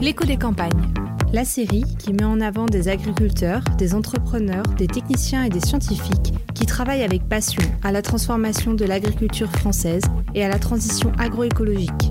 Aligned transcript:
L'écho 0.00 0.24
des 0.24 0.36
campagnes. 0.36 0.92
La 1.32 1.44
série 1.44 1.84
qui 1.98 2.12
met 2.12 2.24
en 2.24 2.40
avant 2.40 2.66
des 2.66 2.88
agriculteurs, 2.88 3.62
des 3.78 3.94
entrepreneurs, 3.94 4.64
des 4.76 4.86
techniciens 4.86 5.44
et 5.44 5.48
des 5.48 5.60
scientifiques 5.60 6.34
qui 6.54 6.66
travaillent 6.66 7.02
avec 7.02 7.28
passion 7.28 7.62
à 7.82 7.92
la 7.92 8.02
transformation 8.02 8.74
de 8.74 8.84
l'agriculture 8.84 9.50
française 9.50 10.02
et 10.34 10.44
à 10.44 10.48
la 10.48 10.58
transition 10.58 11.12
agroécologique. 11.18 12.10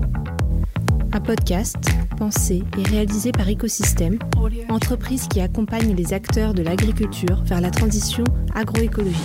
Un 1.12 1.20
podcast 1.20 1.76
pensé 2.16 2.62
et 2.78 2.82
réalisé 2.82 3.32
par 3.32 3.48
Écosystème, 3.48 4.18
entreprise 4.68 5.28
qui 5.28 5.40
accompagne 5.40 5.94
les 5.94 6.12
acteurs 6.12 6.54
de 6.54 6.62
l'agriculture 6.62 7.42
vers 7.44 7.60
la 7.60 7.70
transition 7.70 8.24
agroécologique. 8.54 9.16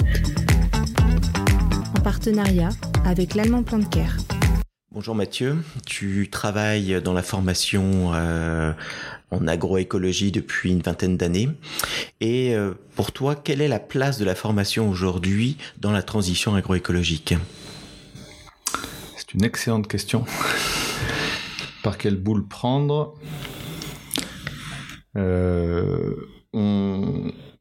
En 1.98 2.02
partenariat 2.02 2.70
avec 3.06 3.36
l'Allemand 3.36 3.64
Care. 3.64 4.18
Bonjour 4.98 5.14
Mathieu, 5.14 5.58
tu 5.86 6.28
travailles 6.32 7.00
dans 7.04 7.14
la 7.14 7.22
formation 7.22 8.16
euh, 8.16 8.74
en 9.30 9.48
agroécologie 9.48 10.32
depuis 10.32 10.72
une 10.72 10.82
vingtaine 10.82 11.18
d'années. 11.18 11.50
Et 12.20 12.56
euh, 12.56 12.74
pour 12.96 13.12
toi, 13.12 13.36
quelle 13.36 13.62
est 13.62 13.68
la 13.68 13.78
place 13.78 14.18
de 14.18 14.26
la 14.26 14.34
formation 14.34 14.90
aujourd'hui 14.90 15.58
dans 15.78 15.92
la 15.92 16.02
transition 16.02 16.56
agroécologique? 16.56 17.36
C'est 19.18 19.36
une 19.36 19.44
excellente 19.44 19.88
question. 19.88 20.26
Par 21.84 22.00
quelle 22.00 22.18
boule 22.18 22.48
prendre? 22.48 23.14
Euh, 25.16 26.16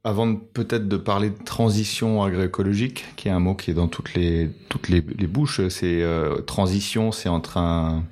avant 0.07 0.37
peut-être 0.37 0.87
de 0.87 0.97
parler 0.97 1.31
de 1.31 1.45
transition 1.45 2.23
agroécologique, 2.23 3.07
qui 3.17 3.27
est 3.27 3.33
un 3.33 3.41
mot 3.41 3.57
qui 3.57 3.73
est 3.73 3.75
dans 3.75 3.89
toutes 3.89 4.15
les 4.15 4.51
toutes 4.69 4.89
les, 4.89 5.01
bouches, 5.01 5.67
c'est 5.67 6.01
euh, 6.03 6.37
transition, 6.43 7.11
c'est 7.11 7.29
entre 7.29 7.57
un 7.57 8.05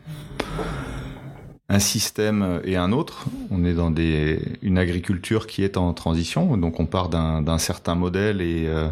un 1.68 1.78
système 1.78 2.60
et 2.64 2.76
un 2.76 2.90
autre. 2.90 3.26
On 3.52 3.64
est 3.64 3.74
dans 3.74 3.92
des 3.92 4.40
une 4.60 4.76
agriculture 4.76 5.46
qui 5.46 5.62
est 5.62 5.76
en 5.76 5.94
transition, 5.94 6.56
donc 6.56 6.80
on 6.80 6.86
part 6.86 7.10
d'un 7.10 7.58
certain 7.58 7.94
modèle 7.94 8.40
et 8.40 8.66
euh, 8.66 8.88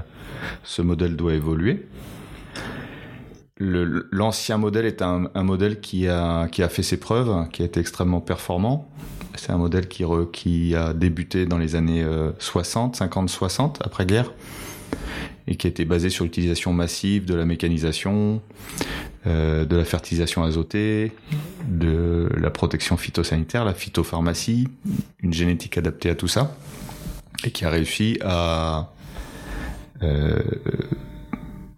ce 0.63 0.81
modèle 0.81 1.17
doit 1.17 1.35
évoluer. 1.35 1.89
L'ancien 3.59 4.59
modèle 4.59 4.87
est 4.87 5.03
un, 5.03 5.29
un, 5.35 5.43
modèle 5.43 5.81
qui 5.81 6.07
a, 6.09 6.47
qui 6.49 6.63
a 6.63 6.69
fait 6.69 6.83
ses 6.83 6.99
preuves, 6.99 7.49
qui 7.53 7.63
a 7.63 7.65
été 7.65 7.81
extrêmement 7.81 8.21
performant, 8.21 8.89
c'est 9.37 9.51
un 9.51 9.59
modèle 9.59 9.89
qui, 9.89 10.05
qui 10.33 10.75
a 10.75 10.93
débuté 10.93 11.47
dans 11.47 11.59
les 11.59 11.75
années 11.75 12.05
60, 12.39 12.97
50, 12.97 13.31
60, 13.31 13.81
après-guerre, 13.85 14.33
et 15.47 15.57
qui 15.57 15.67
été 15.67 15.85
basé 15.85 16.11
sur 16.11 16.25
l'utilisation 16.25 16.73
massive 16.73 17.25
de 17.25 17.35
la 17.35 17.45
mécanisation, 17.45 18.41
euh, 19.27 19.65
de 19.65 19.77
la 19.77 19.85
fertilisation 19.85 20.43
azotée, 20.43 21.13
de 21.69 22.29
la 22.37 22.51
protection 22.51 22.97
phytosanitaire, 22.97 23.65
la 23.65 23.75
phytopharmacie, 23.75 24.69
une 25.21 25.33
génétique 25.33 25.79
adaptée 25.79 26.11
à 26.11 26.15
tout 26.15 26.29
ça, 26.29 26.57
et 27.45 27.51
qui 27.51 27.65
a 27.65 27.71
réussi 27.71 28.19
à 28.23 28.93
euh, 30.03 30.43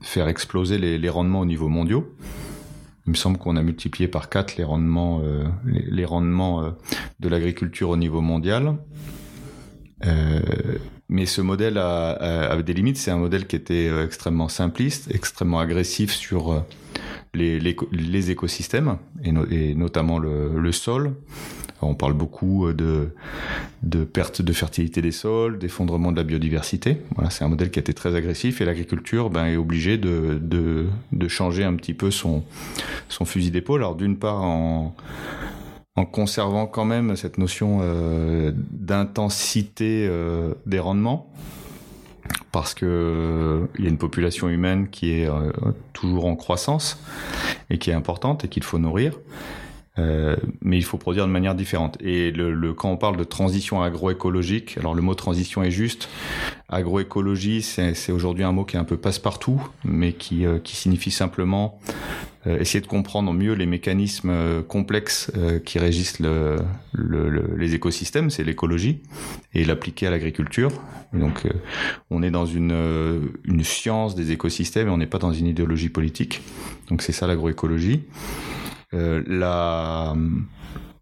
faire 0.00 0.28
exploser 0.28 0.78
les, 0.78 1.08
rendements 1.08 1.40
au 1.40 1.46
niveau 1.46 1.68
mondiaux. 1.68 2.14
Il 3.06 3.10
me 3.10 3.16
semble 3.16 3.36
qu'on 3.36 3.56
a 3.56 3.62
multiplié 3.62 4.08
par 4.08 4.30
4 4.30 4.56
les 4.56 4.64
rendements, 4.64 5.20
euh, 5.22 5.44
les, 5.64 6.04
rendements 6.06 6.64
euh, 6.64 6.70
de 7.20 7.28
l'agriculture 7.28 7.90
au 7.90 7.96
niveau 7.98 8.22
mondial. 8.22 8.76
Euh, 10.06 10.40
mais 11.10 11.26
ce 11.26 11.42
modèle 11.42 11.76
a, 11.76 12.12
avait 12.12 12.62
des 12.62 12.72
limites. 12.72 12.96
C'est 12.96 13.10
un 13.10 13.18
modèle 13.18 13.46
qui 13.46 13.56
était 13.56 13.90
extrêmement 14.02 14.48
simpliste, 14.48 15.14
extrêmement 15.14 15.60
agressif 15.60 16.12
sur 16.12 16.64
les, 17.34 17.60
les, 17.60 18.30
écosystèmes 18.30 18.96
et, 19.22 19.32
et 19.50 19.74
notamment 19.74 20.18
le, 20.18 20.58
le, 20.58 20.72
sol. 20.72 21.14
On 21.82 21.94
parle 21.94 22.14
beaucoup 22.14 22.72
de, 22.72 23.10
de 23.84 24.04
perte 24.04 24.40
de 24.40 24.52
fertilité 24.52 25.02
des 25.02 25.12
sols, 25.12 25.58
d'effondrement 25.58 26.10
de 26.10 26.16
la 26.16 26.24
biodiversité. 26.24 27.02
Voilà, 27.14 27.30
c'est 27.30 27.44
un 27.44 27.48
modèle 27.48 27.70
qui 27.70 27.78
a 27.78 27.82
été 27.82 27.92
très 27.92 28.14
agressif 28.14 28.60
et 28.60 28.64
l'agriculture 28.64 29.28
ben, 29.28 29.46
est 29.46 29.56
obligée 29.56 29.98
de, 29.98 30.40
de, 30.40 31.28
changer 31.28 31.64
un 31.64 31.74
petit 31.74 31.94
peu 31.94 32.10
son, 32.10 32.44
fusil 33.08 33.50
d'épaule. 33.50 33.80
Alors 33.80 33.94
d'une 33.94 34.16
part 34.16 34.42
en, 34.42 34.94
conservant 36.12 36.66
quand 36.66 36.84
même 36.84 37.14
cette 37.14 37.38
notion 37.38 37.78
euh, 37.82 38.52
d'intensité 38.54 40.06
euh, 40.08 40.54
des 40.66 40.78
rendements 40.78 41.30
parce 42.52 42.74
que 42.74 42.86
euh, 42.86 43.66
y 43.78 43.86
a 43.86 43.90
une 43.90 43.98
population 43.98 44.48
humaine 44.48 44.88
qui 44.88 45.12
est 45.12 45.28
toujours 45.92 46.24
en 46.26 46.36
croissance 46.36 47.02
et 47.68 47.78
qui 47.78 47.90
est 47.90 47.94
importante 47.94 48.44
et 48.44 48.48
qu'il 48.48 48.62
faut 48.62 48.78
nourrir. 48.78 49.18
Euh, 49.96 50.36
mais 50.60 50.76
il 50.76 50.82
faut 50.82 50.98
produire 50.98 51.26
de 51.26 51.30
manière 51.30 51.54
différente. 51.54 51.96
Et 52.00 52.32
le, 52.32 52.52
le, 52.52 52.74
quand 52.74 52.90
on 52.90 52.96
parle 52.96 53.16
de 53.16 53.22
transition 53.22 53.80
agroécologique, 53.80 54.76
alors 54.78 54.94
le 54.94 55.02
mot 55.02 55.14
transition 55.14 55.62
est 55.62 55.70
juste. 55.70 56.08
Agroécologie, 56.68 57.62
c'est 57.62 58.10
aujourd'hui 58.10 58.42
un 58.42 58.50
mot 58.50 58.64
qui 58.64 58.76
est 58.76 58.80
un 58.80 58.84
peu 58.84 58.96
passe-partout, 58.96 59.62
mais 59.84 60.12
qui, 60.12 60.46
euh, 60.46 60.58
qui 60.58 60.74
signifie 60.74 61.12
simplement 61.12 61.78
euh, 62.48 62.58
essayer 62.58 62.80
de 62.80 62.88
comprendre 62.88 63.32
mieux 63.32 63.52
les 63.52 63.66
mécanismes 63.66 64.30
euh, 64.30 64.62
complexes 64.62 65.30
qui 65.64 65.78
régissent 65.78 66.18
le, 66.18 66.56
le, 66.92 67.54
les 67.56 67.74
écosystèmes, 67.74 68.30
c'est 68.30 68.42
l'écologie, 68.42 69.00
et 69.54 69.64
l'appliquer 69.64 70.08
à 70.08 70.10
l'agriculture. 70.10 70.72
Donc, 71.12 71.46
on 72.10 72.24
est 72.24 72.32
dans 72.32 72.46
une, 72.46 73.30
une 73.44 73.62
science 73.62 74.16
des 74.16 74.32
écosystèmes 74.32 74.88
et 74.88 74.90
on 74.90 74.96
n'est 74.96 75.06
pas 75.06 75.18
dans 75.18 75.32
une 75.32 75.46
idéologie 75.46 75.88
politique. 75.88 76.42
Donc, 76.88 77.02
c'est 77.02 77.12
ça 77.12 77.28
l'agroécologie. 77.28 78.02
Euh, 78.94 79.22
la, 79.26 80.14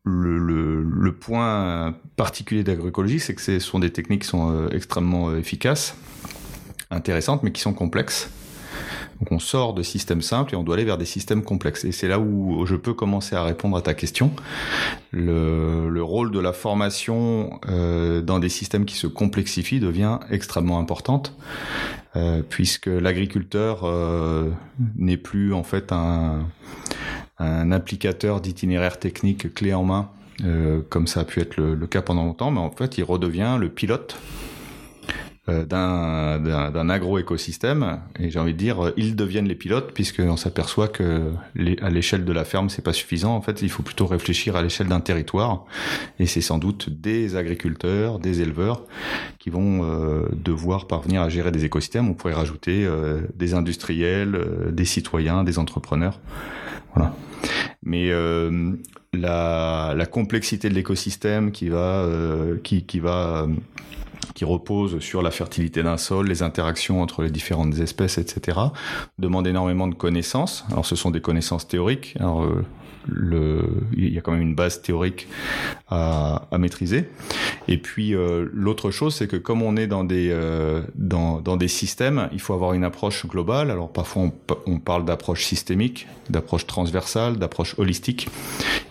le, 0.05 0.83
le, 0.83 1.13
point 1.13 1.95
particulier 2.17 2.65
d'agroécologie, 2.65 3.21
c'est 3.21 3.35
que 3.35 3.43
ce 3.43 3.59
sont 3.59 3.79
des 3.79 3.91
techniques 3.91 4.23
qui 4.23 4.29
sont 4.29 4.51
euh, 4.51 4.69
extrêmement 4.71 5.29
euh, 5.29 5.39
efficaces, 5.39 5.97
intéressantes, 6.91 7.43
mais 7.43 7.53
qui 7.53 7.61
sont 7.61 7.75
complexes. 7.75 8.31
Donc 9.21 9.31
on 9.31 9.39
sort 9.39 9.75
de 9.75 9.83
systèmes 9.83 10.23
simples 10.23 10.55
et 10.55 10.57
on 10.57 10.65
doit 10.65 10.75
aller 10.75 10.85
vers 10.85 10.99
des 10.99 11.05
systèmes 11.05 11.45
complexes. 11.45 11.85
Et 11.85 11.93
c'est 11.93 12.09
là 12.09 12.19
où 12.19 12.65
je 12.67 12.75
peux 12.75 12.95
commencer 12.95 13.37
à 13.37 13.45
répondre 13.45 13.77
à 13.77 13.83
ta 13.83 13.95
question. 13.95 14.33
Le, 15.13 15.89
le 15.89 16.03
rôle 16.03 16.33
de 16.33 16.41
la 16.41 16.53
formation 16.53 17.61
dans 17.69 18.41
des 18.41 18.49
systèmes 18.49 18.85
qui 18.85 18.97
se 18.97 19.07
complexifient 19.07 19.79
devient 19.79 20.19
extrêmement 20.29 20.81
importante, 20.81 21.37
puisque 22.49 22.87
l'agriculteur 22.87 23.87
n'est 24.97 25.19
plus 25.19 25.55
en 25.55 25.63
fait 25.63 25.93
un 25.93 26.49
un 27.39 27.73
applicateur 27.73 28.41
d'itinéraire 28.41 28.99
technique 28.99 29.53
clé 29.55 29.75
en 29.75 29.85
main, 29.85 30.11
euh, 30.45 30.81
comme 30.89 31.07
ça 31.07 31.21
a 31.21 31.25
pu 31.25 31.41
être 31.41 31.57
le, 31.57 31.87
cas 31.87 32.03
pendant 32.03 32.25
longtemps, 32.25 32.51
mais 32.51 32.61
en 32.61 32.71
fait, 32.71 32.99
il 32.99 33.05
redevient 33.05 33.57
le 33.59 33.69
pilote 33.69 34.17
euh, 35.49 35.65
d'un 35.65 36.89
agro-écosystème. 36.89 38.01
Et 38.19 38.31
j'ai 38.31 38.39
envie 38.39 38.53
de 38.53 38.59
dire 38.59 38.93
ils 38.97 39.17
deviennent 39.17 39.49
les 39.49 39.55
pilotes 39.55 39.93
puisqu'on 39.93 40.37
s'aperçoit 40.37 40.89
que 40.89 41.33
à 41.81 41.91
l'échelle 41.91 42.25
de 42.25 42.33
la 42.33 42.45
ferme 42.45 42.69
c'est 42.69 42.83
pas 42.83 42.93
suffisant. 42.93 43.35
En 43.35 43.41
fait 43.41 43.63
il 43.63 43.71
faut 43.71 43.83
plutôt 43.83 44.07
réfléchir 44.07 44.57
à 44.57 44.63
l'échelle 44.63 44.89
d'un 44.89 45.01
territoire. 45.01 45.65
Et 46.19 46.27
c'est 46.27 46.41
sans 46.41 46.59
doute 46.59 46.91
des 46.91 47.37
agriculteurs 47.37 48.19
des 48.19 48.41
éleveurs 48.41 48.85
qui 49.39 49.51
vont 49.51 49.85
euh, 49.85 50.29
devoir 50.33 50.87
parvenir 50.87 51.23
à 51.23 51.29
gérer 51.29 51.51
des 51.51 51.65
écosystèmes. 51.65 52.09
On 52.09 52.15
pourrait 52.15 52.35
rajouter 52.35 52.89
des 53.35 53.55
industriels 53.55 54.39
des 54.73 54.85
citoyens 54.85 55.45
des 55.45 55.59
entrepreneurs. 55.59 56.21
Voilà. 56.95 57.15
Mais 57.83 58.11
euh, 58.11 58.73
la, 59.13 59.95
la, 59.97 60.07
complexité 60.07 60.69
de 60.69 60.75
l'écosystème 60.75 61.53
qui 61.53 61.69
va 61.69 62.03
euh, 62.03 62.59
qui, 62.63 62.85
qui 62.85 63.01
va 63.01 63.45
euh, 63.45 63.47
qui 64.43 64.45
repose 64.45 64.99
sur 64.99 65.23
la 65.23 65.31
fertilité 65.31 65.85
d'un 65.85 65.97
sol, 65.97 66.27
les 66.27 66.43
interactions 66.43 67.01
entre 67.01 67.23
les 67.23 67.31
différentes 67.31 67.79
espèces, 67.79 68.19
etc., 68.19 68.59
demande 69.17 69.47
énormément 69.47 69.87
de 69.87 69.95
connaissances. 69.95 70.65
Alors, 70.73 70.85
ce 70.85 70.97
sont 70.97 71.13
des 71.13 71.21
connaissances 71.21 71.69
théoriques. 71.69 72.17
Euh, 72.21 72.63
le, 73.09 73.63
il 73.97 74.13
y 74.13 74.19
a 74.19 74.21
quand 74.21 74.33
même 74.33 74.43
une 74.43 74.55
base 74.55 74.83
théorique 74.83 75.29
à, 75.89 76.47
à 76.51 76.59
maîtriser. 76.59 77.09
Et 77.69 77.79
puis 77.79 78.15
euh, 78.15 78.49
l'autre 78.53 78.91
chose, 78.91 79.15
c'est 79.15 79.29
que 79.29 79.37
comme 79.37 79.63
on 79.63 79.77
est 79.77 79.87
dans 79.87 80.05
des 80.05 80.31
euh, 80.31 80.83
dans, 80.95 81.41
dans 81.41 81.57
des 81.57 81.69
systèmes, 81.69 82.29
il 82.33 82.41
faut 82.41 82.55
avoir 82.55 82.75
une 82.75 82.85
approche 82.85 83.27
globale. 83.27 83.71
Alors 83.71 83.93
parfois 83.93 84.31
on, 84.67 84.79
parle 84.79 85.05
d'approche 85.05 85.45
systémique, 85.45 86.09
d'approche 86.31 86.67
transversale, 86.67 87.37
d'approche 87.39 87.79
holistique. 87.79 88.29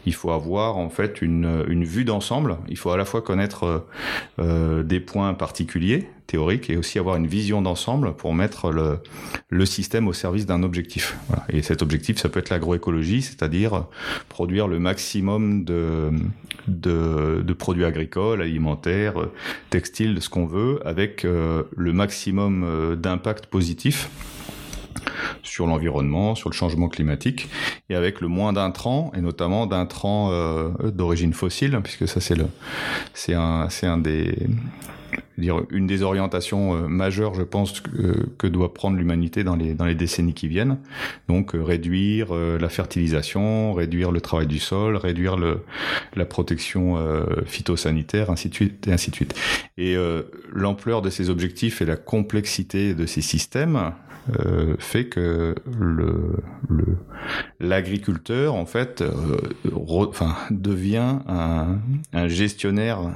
Il 0.06 0.14
faut 0.14 0.32
avoir 0.32 0.78
en 0.78 0.90
fait 0.90 1.22
une, 1.22 1.66
une 1.68 1.84
vue 1.84 2.06
d'ensemble. 2.06 2.58
Il 2.70 2.78
faut 2.78 2.92
à 2.92 2.98
la 2.98 3.06
fois 3.06 3.22
connaître 3.22 3.86
euh, 4.40 4.84
des 4.84 5.00
points 5.00 5.34
particuliers 5.34 6.08
théorique 6.32 6.70
et 6.70 6.78
aussi 6.78 6.98
avoir 6.98 7.18
une 7.18 7.28
vision 7.28 7.62
d'ensemble 7.62 8.14
pour 8.14 8.34
mettre 8.34 8.72
le, 8.72 9.66
système 9.66 10.08
au 10.08 10.14
service 10.14 10.46
d'un 10.46 10.64
objectif. 10.64 11.18
Et 11.50 11.62
cet 11.62 11.82
objectif, 11.82 12.18
ça 12.18 12.30
peut 12.30 12.40
être 12.40 12.50
l'agroécologie, 12.50 13.22
c'est-à-dire 13.22 13.86
produire 14.30 14.68
le 14.68 14.80
maximum 14.80 15.66
de, 15.66 17.54
produits 17.60 17.86
agricoles, 17.86 18.42
alimentaires, 18.42 19.16
textiles, 19.70 20.22
ce 20.22 20.30
qu'on 20.30 20.46
veut, 20.46 20.80
avec 20.86 21.26
euh, 21.26 21.64
le 21.76 21.92
maximum 21.92 22.64
euh, 22.64 22.96
d'impact 22.96 23.48
positif 23.48 24.10
sur 25.44 25.68
l'environnement, 25.68 26.36
sur 26.36 26.50
le 26.50 26.56
changement 26.56 26.88
climatique, 26.88 27.50
et 27.90 27.96
avec 27.96 28.22
le 28.22 28.28
moins 28.28 28.54
d'intrants, 28.54 29.12
et 29.16 29.22
notamment 29.22 29.68
d'intrants 29.68 30.32
d'origine 30.84 31.34
fossile, 31.34 31.78
puisque 31.84 32.08
ça 32.08 32.20
c'est 33.14 33.34
un 33.34 33.98
des 33.98 34.36
une 35.38 35.88
des 35.88 36.04
orientations 36.04 36.76
euh, 36.76 36.88
majeures, 36.88 37.34
je 37.34 37.44
pense, 37.44 37.82
que, 37.82 38.48
doit 38.48 38.74
prendre 38.74 38.98
l'humanité 38.98 39.44
dans 39.44 39.56
les, 39.56 39.96
décennies 39.96 40.34
qui 40.34 40.48
viennent. 40.48 40.78
Donc 41.28 41.56
euh, 41.56 41.64
réduire 41.64 42.28
euh, 42.32 42.58
la 42.60 42.70
fertilisation, 42.70 43.74
réduire 43.74 44.12
le 44.12 44.22
travail 44.22 44.48
du 44.48 44.60
sol, 44.60 44.98
réduire 44.98 45.38
la 46.16 46.26
protection 46.26 46.98
phytosanitaire, 47.46 48.30
ainsi 48.30 48.50
de 48.50 48.54
suite, 48.54 48.88
et 48.88 48.94
ainsi 48.94 49.12
de 49.12 49.16
suite. 49.16 49.34
Et 49.78 49.96
l'ampleur 50.52 51.02
de 51.02 51.10
ces 51.10 51.30
objectifs 51.30 51.82
et 51.82 51.86
la 51.86 51.96
complexité 51.96 52.94
de 52.94 53.06
ces 53.06 53.22
systèmes 53.22 53.94
fait 54.80 55.06
que 55.06 55.56
l'agriculteur 57.60 58.56
en 58.56 58.66
fait 58.66 59.04
devient 60.52 61.20
un 61.28 62.28
gestionnaire 62.28 63.12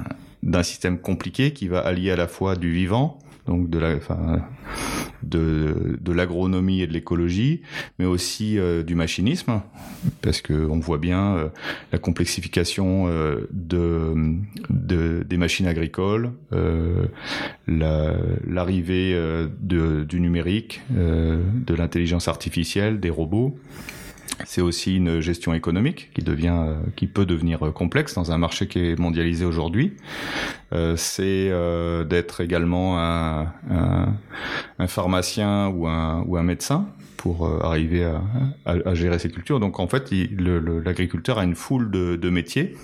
d'un 0.45 0.63
système 0.63 0.99
compliqué 0.99 1.51
qui 1.51 1.67
va 1.67 1.79
allier 1.79 2.11
à 2.11 2.15
la 2.15 2.27
fois 2.27 2.55
du 2.55 2.71
vivant, 2.71 3.19
donc 3.47 3.69
de 3.69 3.77
la, 3.77 3.95
enfin, 3.95 4.41
de, 5.23 5.97
de 5.99 6.11
l'agronomie 6.11 6.81
et 6.81 6.87
de 6.87 6.93
l'écologie, 6.93 7.61
mais 7.99 8.05
aussi 8.05 8.57
euh, 8.57 8.83
du 8.83 8.95
machinisme, 8.95 9.61
parce 10.21 10.41
que 10.41 10.53
on 10.53 10.79
voit 10.79 10.97
bien 10.97 11.35
euh, 11.35 11.47
la 11.91 11.97
complexification 11.97 13.07
euh, 13.07 13.47
de, 13.51 14.13
de, 14.69 15.23
des 15.23 15.37
machines 15.37 15.67
agricoles, 15.67 16.31
l'arrivée 17.67 19.19
du 19.59 20.19
numérique, 20.19 20.81
de 20.89 21.73
l'intelligence 21.75 22.27
artificielle, 22.27 22.99
des 22.99 23.09
robots. 23.09 23.57
C'est 24.43 24.61
aussi 24.61 24.97
une 24.97 25.21
gestion 25.21 25.53
économique 25.53 26.11
qui 26.13 26.21
devient, 26.21 26.53
euh, 26.53 26.75
qui 26.95 27.07
peut 27.07 27.25
devenir 27.25 27.65
euh, 27.65 27.71
complexe 27.71 28.15
dans 28.15 28.31
un 28.31 28.37
marché 28.37 28.67
qui 28.67 28.79
est 28.79 28.99
mondialisé 28.99 29.45
aujourd'hui. 29.45 29.93
Euh, 30.73 30.95
c'est 30.97 31.51
d'être 32.09 32.41
également 32.41 32.99
un, 32.99 33.53
un, 34.79 34.87
pharmacien 34.87 35.67
ou 35.67 35.87
un, 35.87 36.23
ou 36.25 36.37
un 36.37 36.43
médecin 36.43 36.87
pour 37.17 37.47
arriver 37.63 38.03
à, 38.03 38.21
à, 38.65 38.93
gérer 38.93 39.19
ces 39.19 39.29
cultures. 39.29 39.59
Donc 39.59 39.79
en 39.79 39.87
fait, 39.87 40.11
l'agriculteur 40.11 41.39
a 41.39 41.43
une 41.43 41.55
foule 41.55 41.89
de, 41.91 42.15
de 42.15 42.29
métiers 42.29 42.75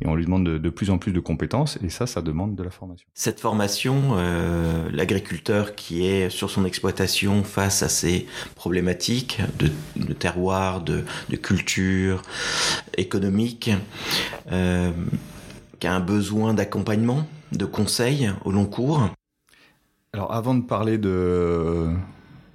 et 0.00 0.06
on 0.06 0.14
lui 0.14 0.24
demande 0.24 0.44
de, 0.44 0.70
plus 0.70 0.90
en 0.90 0.98
plus 0.98 1.12
de 1.12 1.20
compétences 1.20 1.78
et 1.82 1.88
ça, 1.88 2.06
ça 2.06 2.22
demande 2.22 2.54
de 2.54 2.62
la 2.62 2.70
formation. 2.70 3.06
Cette 3.14 3.40
formation, 3.40 4.16
euh, 4.16 4.88
l'agriculteur 4.92 5.74
qui 5.74 6.06
est 6.06 6.30
sur 6.30 6.50
son 6.50 6.64
exploitation 6.64 7.44
face 7.44 7.82
à 7.82 7.88
ces 7.88 8.26
problématiques 8.54 9.40
de, 9.58 10.12
terroir, 10.12 10.80
de, 10.80 11.04
culture 11.36 12.22
économique, 12.96 13.70
euh, 14.52 14.92
qui 15.80 15.86
a 15.86 15.94
un 15.94 16.00
besoin 16.00 16.54
d'accompagnement, 16.54 17.26
de 17.52 17.64
conseils 17.64 18.30
au 18.44 18.52
long 18.52 18.66
cours. 18.66 19.08
Alors 20.12 20.32
avant 20.32 20.54
de 20.54 20.62
parler 20.62 20.96
de 20.96 21.90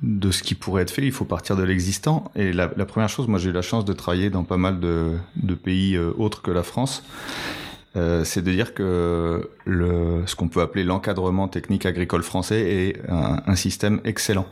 de 0.01 0.31
ce 0.31 0.43
qui 0.43 0.55
pourrait 0.55 0.83
être 0.83 0.91
fait, 0.91 1.03
il 1.03 1.11
faut 1.11 1.25
partir 1.25 1.55
de 1.55 1.63
l'existant. 1.63 2.31
Et 2.35 2.53
la, 2.53 2.67
première 2.67 3.09
chose, 3.09 3.27
moi 3.27 3.39
j'ai 3.39 3.49
eu 3.49 3.53
la 3.53 3.61
chance 3.61 3.85
de 3.85 3.93
travailler 3.93 4.29
dans 4.29 4.43
pas 4.43 4.57
mal 4.57 4.79
de, 4.79 5.19
pays 5.61 5.95
euh, 5.95 6.11
autres 6.17 6.41
que 6.41 6.51
la 6.51 6.63
France. 6.63 7.03
Euh, 7.95 8.23
c'est 8.23 8.43
de 8.43 8.51
dire 8.51 8.73
que 8.73 9.49
le, 9.65 10.23
ce 10.25 10.35
qu'on 10.35 10.47
peut 10.47 10.61
appeler 10.61 10.83
l'encadrement 10.83 11.47
technique 11.47 11.85
agricole 11.85 12.21
français 12.23 12.61
est 12.61 13.01
un, 13.09 13.55
système 13.55 13.99
excellent. 14.05 14.45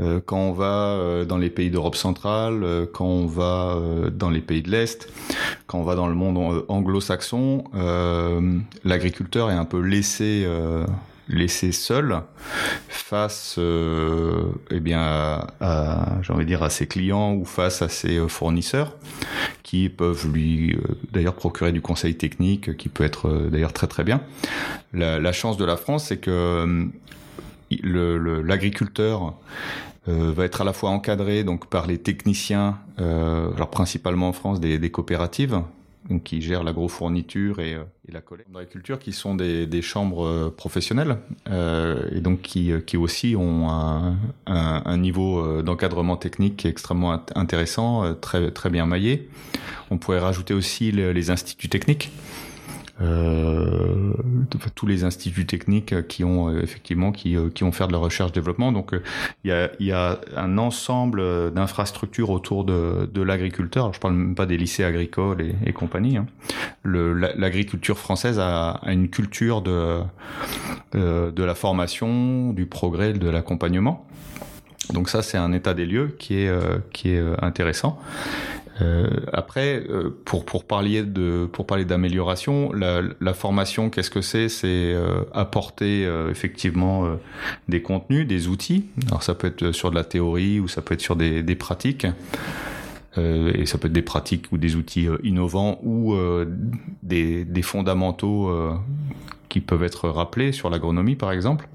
Euh, 0.00 0.20
quand 0.24 0.38
on 0.38 0.52
va 0.52 1.24
dans 1.26 1.36
les 1.36 1.50
pays 1.50 1.70
d'Europe 1.70 1.94
centrale, 1.94 2.64
quand 2.92 3.04
on 3.04 3.26
va 3.26 3.80
dans 4.12 4.30
les 4.30 4.40
pays 4.40 4.62
de 4.62 4.70
l'Est, 4.70 5.08
quand 5.66 5.78
on 5.78 5.84
va 5.84 5.94
dans 5.94 6.08
le 6.08 6.14
monde 6.14 6.64
anglo-saxon, 6.68 7.64
l'agriculteur 8.84 9.50
est 9.50 9.54
un 9.54 9.66
peu 9.66 9.80
laissé 9.80 10.46
laissé 11.28 11.72
seul 11.72 12.22
face 12.88 13.56
euh, 13.58 14.44
eh 14.70 14.80
bien 14.80 15.46
à, 15.60 16.18
j'ai 16.22 16.32
envie 16.32 16.44
de 16.44 16.48
dire 16.48 16.62
à 16.62 16.70
ses 16.70 16.86
clients 16.86 17.34
ou 17.34 17.44
face 17.44 17.82
à 17.82 17.88
ses 17.88 18.16
euh, 18.16 18.28
fournisseurs 18.28 18.96
qui 19.62 19.88
peuvent 19.88 20.26
lui 20.32 20.74
euh, 20.74 20.78
d'ailleurs 21.12 21.34
procurer 21.34 21.72
du 21.72 21.80
conseil 21.80 22.16
technique 22.16 22.76
qui 22.76 22.88
peut 22.88 23.04
être 23.04 23.28
euh, 23.28 23.50
d'ailleurs 23.50 23.72
très 23.72 23.86
très 23.86 24.04
bien. 24.04 24.22
La, 24.92 25.18
la, 25.18 25.32
chance 25.32 25.56
de 25.56 25.64
la 25.64 25.76
France 25.76 26.06
c'est 26.06 26.18
que 26.18 26.88
l'agriculteur 27.82 29.34
va 30.06 30.44
être 30.44 30.62
à 30.62 30.64
la 30.64 30.72
fois 30.72 30.90
encadré 30.90 31.44
donc 31.44 31.66
par 31.66 31.86
les 31.86 31.98
techniciens, 31.98 32.78
euh, 32.98 33.52
alors 33.54 33.70
principalement 33.70 34.28
en 34.28 34.32
France 34.32 34.60
des, 34.60 34.78
des 34.78 34.90
coopératives 34.90 35.60
donc 36.08 36.24
qui 36.24 36.40
gèrent 36.40 36.64
l'agrofourniture 36.64 37.60
et, 37.60 37.74
euh, 37.74 37.84
et 38.08 38.12
la 38.12 38.20
collecte 38.20 38.50
d'agriculture, 38.50 38.98
qui 38.98 39.12
sont 39.12 39.34
des, 39.34 39.82
chambres 39.82 40.26
euh, 40.26 40.54
professionnelles 40.54 41.18
euh, 41.50 42.08
et 42.12 42.20
donc 42.20 42.42
qui, 42.42 42.72
qui 42.86 42.96
aussi 42.96 43.36
ont 43.36 43.68
un, 43.70 44.16
un, 44.46 44.82
un 44.84 44.96
niveau 44.96 45.62
d'encadrement 45.62 46.16
technique 46.16 46.64
extrêmement 46.66 47.22
intéressant, 47.34 48.14
très, 48.14 48.50
très 48.50 48.70
bien 48.70 48.86
maillé. 48.86 49.28
On 49.90 49.98
pourrait 49.98 50.18
rajouter 50.18 50.54
aussi 50.54 50.90
les 50.92 51.30
instituts 51.30 51.68
techniques 51.68 52.10
euh, 53.00 53.47
tous 54.74 54.86
les 54.86 55.04
instituts 55.04 55.46
techniques 55.46 56.06
qui 56.08 56.24
ont 56.24 56.48
euh, 56.48 56.62
effectivement 56.62 57.12
qui, 57.12 57.36
euh, 57.36 57.50
qui 57.50 57.64
ont 57.64 57.72
fait 57.72 57.86
de 57.86 57.92
la 57.92 57.98
recherche 57.98 58.32
développement. 58.32 58.72
Donc 58.72 58.92
il 59.44 59.50
y 59.50 59.52
a, 59.52 59.70
y 59.80 59.92
a 59.92 60.18
un 60.36 60.58
ensemble 60.58 61.52
d'infrastructures 61.52 62.30
autour 62.30 62.64
de, 62.64 63.08
de 63.12 63.22
l'agriculteur. 63.22 63.92
Je 63.92 64.00
parle 64.00 64.14
même 64.14 64.34
pas 64.34 64.46
des 64.46 64.56
lycées 64.56 64.84
agricoles 64.84 65.40
et, 65.42 65.54
et 65.66 65.72
compagnie. 65.72 66.16
Hein. 66.16 66.26
L'agriculture 66.84 67.98
française 67.98 68.38
a, 68.38 68.70
a, 68.70 68.92
une 68.92 69.08
culture 69.08 69.62
de 69.62 70.00
de 70.94 71.42
la 71.44 71.54
formation, 71.54 72.52
du 72.52 72.66
progrès, 72.66 73.12
de 73.12 73.28
l'accompagnement. 73.28 74.06
Donc 74.92 75.10
ça, 75.10 75.22
c'est 75.22 75.36
un 75.36 75.52
état 75.52 75.74
des 75.74 75.84
lieux 75.84 76.16
qui 76.18 76.38
est 76.38 76.50
qui 76.92 77.10
est 77.10 77.22
intéressant. 77.42 77.98
Euh, 78.80 79.08
après, 79.32 79.82
euh, 79.88 80.10
pour 80.24 80.44
pour 80.44 80.64
parler 80.64 81.02
de 81.02 81.48
pour 81.50 81.66
parler 81.66 81.84
d'amélioration, 81.84 82.72
la, 82.72 83.02
la, 83.20 83.34
formation, 83.34 83.90
qu'est-ce 83.90 84.10
que 84.10 84.20
c'est? 84.20 84.48
C'est 84.48 84.66
euh, 84.68 85.22
apporter 85.32 86.08
effectivement 86.30 87.08
des 87.68 87.82
contenus, 87.82 88.26
des 88.26 88.48
outils. 88.48 88.86
Alors 89.08 89.22
ça 89.22 89.34
peut 89.34 89.48
être 89.48 89.72
sur 89.72 89.90
de 89.90 89.94
la 89.94 90.04
théorie 90.04 90.60
ou 90.60 90.68
ça 90.68 90.82
peut 90.82 90.94
être 90.94 91.00
sur 91.00 91.16
des, 91.16 91.42
des 91.42 91.56
pratiques. 91.56 92.06
et 93.16 93.66
ça 93.66 93.78
peut 93.78 93.88
être 93.88 93.92
des 93.92 94.02
pratiques 94.02 94.46
ou 94.52 94.58
des 94.58 94.76
outils 94.76 95.08
innovants 95.24 95.80
ou 95.82 96.14
des, 97.02 97.44
des 97.44 97.62
fondamentaux 97.62 98.52
qui 99.48 99.60
peuvent 99.60 99.82
être 99.82 100.08
rappelés 100.08 100.52
sur 100.52 100.70
l'agronomie 100.70 101.16
par 101.16 101.32
exemple. 101.32 101.68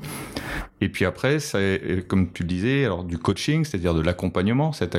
Et 0.84 0.90
puis 0.90 1.06
après, 1.06 1.40
c'est 1.40 2.06
comme 2.10 2.34
tu 2.34 2.44
le 2.44 2.50
disais, 2.50 2.84
alors 2.84 3.06
du 3.06 3.18
coaching, 3.18 3.64
c'est-à-dire 3.64 3.94
de 3.94 4.02
l'accompagnement. 4.02 4.74
Cet, 4.74 4.96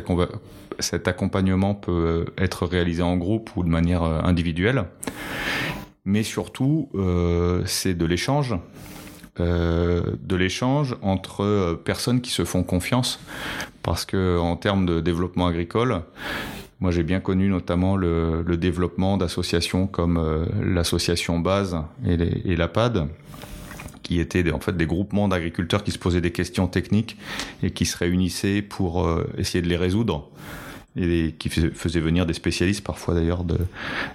accompagnement 1.07 1.75
peut 1.75 2.25
être 2.38 2.64
réalisé 2.64 3.03
en 3.03 3.19
groupe 3.19 3.50
ou 3.55 3.62
de 3.62 3.69
manière 3.69 4.03
euh, 4.03 4.21
individuelle, 4.23 4.85
mais 6.07 6.23
surtout, 6.23 6.88
euh, 6.95 7.62
c'est 7.67 7.93
de 7.93 8.07
l'échange. 8.07 8.55
Euh, 9.41 10.14
de 10.23 10.37
l'échange 10.37 10.97
entre 11.03 11.43
euh, 11.43 11.75
personnes 11.75 12.23
qui 12.23 12.31
se 12.31 12.45
font 12.45 12.62
confiance 12.62 13.19
parce 13.83 14.05
que 14.05 14.38
en 14.38 14.55
termes 14.55 14.87
de 14.87 15.00
développement 15.00 15.49
agricole 15.49 16.03
moi, 16.81 16.91
j'ai 16.91 17.03
bien 17.03 17.21
connu 17.21 17.49
notamment 17.49 17.97
le, 17.97 18.45
développement 18.59 19.17
d'associations 19.17 19.87
comme 19.87 20.19
euh, 20.19 20.45
l'association 20.62 21.38
Base 21.38 21.79
et, 22.07 22.12
et 22.53 22.57
la 22.57 22.69
PAD, 22.69 23.09
qui 24.04 24.20
étaient 24.20 24.52
en 24.52 24.61
fait 24.61 24.76
des 24.76 24.87
groupements 24.87 25.26
d'agriculteurs 25.26 25.82
qui 25.82 25.90
se 25.90 25.99
posaient 25.99 26.20
des 26.20 26.30
questions 26.30 26.68
techniques 26.68 27.16
et 27.64 27.73
qui 27.73 27.87
se 27.87 27.96
réunissaient 27.96 28.62
pour 28.62 29.04
euh, 29.04 29.28
essayer 29.37 29.62
de 29.62 29.68
les 29.68 29.76
résoudre 29.76 30.30
et 30.96 31.34
qui 31.37 31.49
faisaient 31.49 31.99
venir 31.99 32.25
des 32.25 32.34
spécialistes 32.34 32.84
parfois 32.84 33.14
d'ailleurs 33.14 33.42
de, 33.42 33.58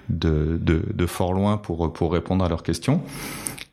de, 0.08 0.58
de, 0.62 0.82
de, 0.94 1.06
fort 1.06 1.34
loin 1.34 1.58
pour, 1.58 1.92
pour 1.92 2.14
répondre 2.14 2.46
à 2.46 2.48
leurs 2.48 2.64
questions. 2.64 3.02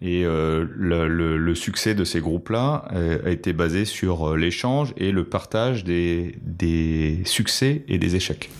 Et 0.02 0.24
euh, 0.24 0.66
le, 0.74 1.06
le, 1.06 1.36
le, 1.38 1.54
succès 1.54 1.94
de 1.94 2.02
ces 2.02 2.20
groupes-là 2.20 2.88
euh, 2.92 3.18
a 3.24 3.30
été 3.30 3.52
basé 3.52 3.84
sur 3.84 4.36
l'échange 4.36 4.92
et 4.96 5.12
le 5.12 5.22
partage 5.22 5.84
des, 5.84 6.34
des 6.42 7.20
succès 7.24 7.84
et 7.86 7.98
des 7.98 8.16
échecs. 8.16 8.50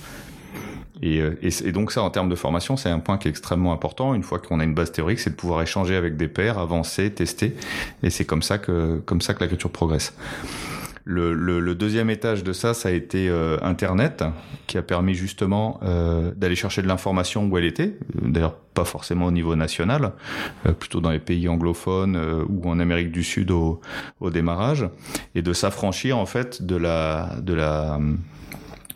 Et, 1.03 1.19
et, 1.19 1.49
et, 1.65 1.73
donc 1.73 1.93
ça, 1.93 2.03
en 2.03 2.11
termes 2.11 2.29
de 2.29 2.35
formation, 2.35 2.77
c'est 2.77 2.89
un 2.89 2.99
point 2.99 3.19
qui 3.19 3.29
est 3.29 3.31
extrêmement 3.31 3.73
important. 3.73 4.15
Une 4.15 4.23
fois 4.23 4.39
qu'on 4.39 4.61
a 4.61 4.65
une 4.65 4.75
base 4.75 4.93
théorique, 4.93 5.21
c'est 5.21 5.31
de 5.31 5.35
pouvoir 5.35 5.63
échanger 5.63 5.97
avec 5.97 6.17
des 6.17 6.29
pairs, 6.29 6.59
avancer, 6.59 7.11
tester. 7.11 7.55
Et 8.03 8.11
c'est 8.11 8.25
comme 8.25 8.43
ça 8.43 8.59
que 8.59 8.99
comme 9.05 9.21
ça 9.21 9.35
que 9.35 9.41
l'agriculture 9.41 9.71
progresse. 9.71 10.15
Le, 11.09 11.35
le, 11.35 11.61
le, 11.61 11.77
deuxième 11.77 12.11
étage 12.11 12.43
de 12.43 12.53
ça, 12.53 12.75
ça 12.75 12.89
a 12.89 12.93
été 12.93 13.29
euh, 13.29 13.59
Internet, 13.63 14.25
qui 14.67 14.77
a 14.77 14.83
permis 14.83 15.15
justement 15.15 15.79
euh, 15.85 16.33
d'aller 16.35 16.57
chercher 16.57 16.83
de 16.83 16.89
l'information 16.89 17.47
où 17.47 17.57
elle 17.57 17.65
était. 17.65 17.97
D'ailleurs, 18.21 18.57
pas 18.75 18.85
forcément 18.85 19.27
au 19.27 19.31
niveau 19.31 19.55
national, 19.55 20.15
plutôt 20.81 21.01
dans 21.01 21.11
les 21.11 21.21
pays 21.21 21.49
anglophones 21.49 22.45
ou 22.49 22.69
en 22.69 22.81
Amérique 22.81 23.13
du 23.13 23.23
Sud 23.23 23.53
au, 23.53 23.81
au 24.19 24.31
démarrage, 24.31 24.89
et 25.37 25.43
de 25.43 25.53
s'affranchir 25.53 26.19
en 26.19 26.27
fait 26.27 26.67
de 26.67 26.77
la 26.77 27.37
de 27.41 27.55
la 27.55 28.01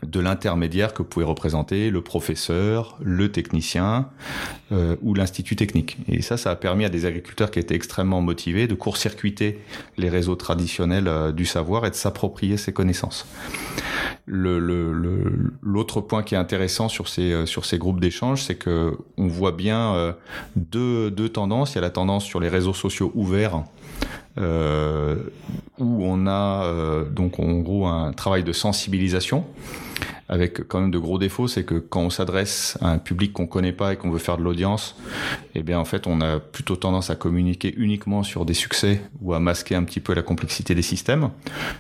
de 0.07 0.21
l'intermédiaire 0.21 0.95
que 0.95 1.03
pouvait 1.03 1.27
représenter 1.27 1.91
le 1.91 2.01
professeur, 2.01 2.97
le 3.03 3.31
technicien 3.31 4.09
euh, 4.73 4.97
ou 5.03 5.15
l'institut 5.15 5.57
technique. 5.57 5.99
Et 6.09 6.23
ça, 6.23 6.37
ça 6.37 6.51
a 6.51 6.57
permis 6.57 6.85
à 6.85 6.89
des 6.89 7.05
agriculteurs 7.05 7.51
qui 7.51 7.59
étaient 7.59 7.75
extrêmement 7.75 8.21
motivés 8.21 8.67
de 8.67 8.75
court-circuiter 8.75 9.59
les 9.99 10.09
réseaux 10.09 10.37
traditionnels 10.37 11.09
euh, 11.09 11.33
du 11.33 11.45
savoir 11.45 11.85
et 11.87 11.91
de 11.91 11.95
s'approprier 11.95 12.57
ces 12.57 12.73
connaissances. 12.73 13.27
L'autre 14.27 16.01
point 16.01 16.23
qui 16.23 16.35
est 16.35 16.39
intéressant 16.39 16.89
sur 16.89 17.09
ces, 17.09 17.33
euh, 17.33 17.47
sur 17.47 17.67
ces 17.67 17.79
groupes 17.79 18.01
d'échange, 18.01 18.43
c'est 18.43 18.55
que 18.55 18.97
on 19.19 19.27
voit 19.27 19.53
bien 19.53 20.15
deux, 20.57 21.11
deux 21.11 21.29
tendances. 21.29 21.73
Il 21.73 21.75
y 21.77 21.79
a 21.79 21.83
la 21.83 21.91
tendance 21.91 22.25
sur 22.25 22.41
les 22.41 22.49
réseaux 22.49 22.75
sociaux 22.75 23.13
ouverts 23.15 23.65
où 24.39 24.43
on 25.79 26.27
a 26.27 27.05
donc 27.11 27.39
en 27.39 27.59
gros 27.59 27.87
un 27.87 28.13
travail 28.13 28.43
de 28.43 28.53
sensibilisation 28.53 29.45
avec 30.31 30.69
quand 30.69 30.81
même 30.81 30.93
de 30.93 30.99
gros 30.99 31.19
défauts, 31.19 31.49
c'est 31.49 31.65
que 31.65 31.75
quand 31.75 32.03
on 32.03 32.11
s'adresse 32.11 32.79
à 32.81 32.93
un 32.93 32.99
public 32.99 33.33
qu'on 33.33 33.49
connaît 33.49 33.73
pas 33.73 33.93
et 33.93 33.97
qu'on 33.97 34.11
veut 34.11 34.21
faire 34.21 34.39
de 34.39 34.45
l'audience, 34.45 34.95
eh 35.57 35.63
bien 35.65 35.79
en 35.79 35.85
fait 35.85 36.07
on 36.07 36.21
a 36.21 36.39
plutôt 36.39 36.77
tendance 36.77 37.11
à 37.11 37.17
communiquer 37.17 37.75
uniquement 37.77 38.23
sur 38.23 38.45
des 38.45 38.55
succès 38.55 39.03
ou 39.21 39.35
à 39.35 39.41
masquer 39.41 39.75
un 39.75 39.83
petit 39.83 39.99
peu 39.99 40.15
la 40.15 40.23
complexité 40.23 40.77
des 40.77 40.83
systèmes. 40.83 41.31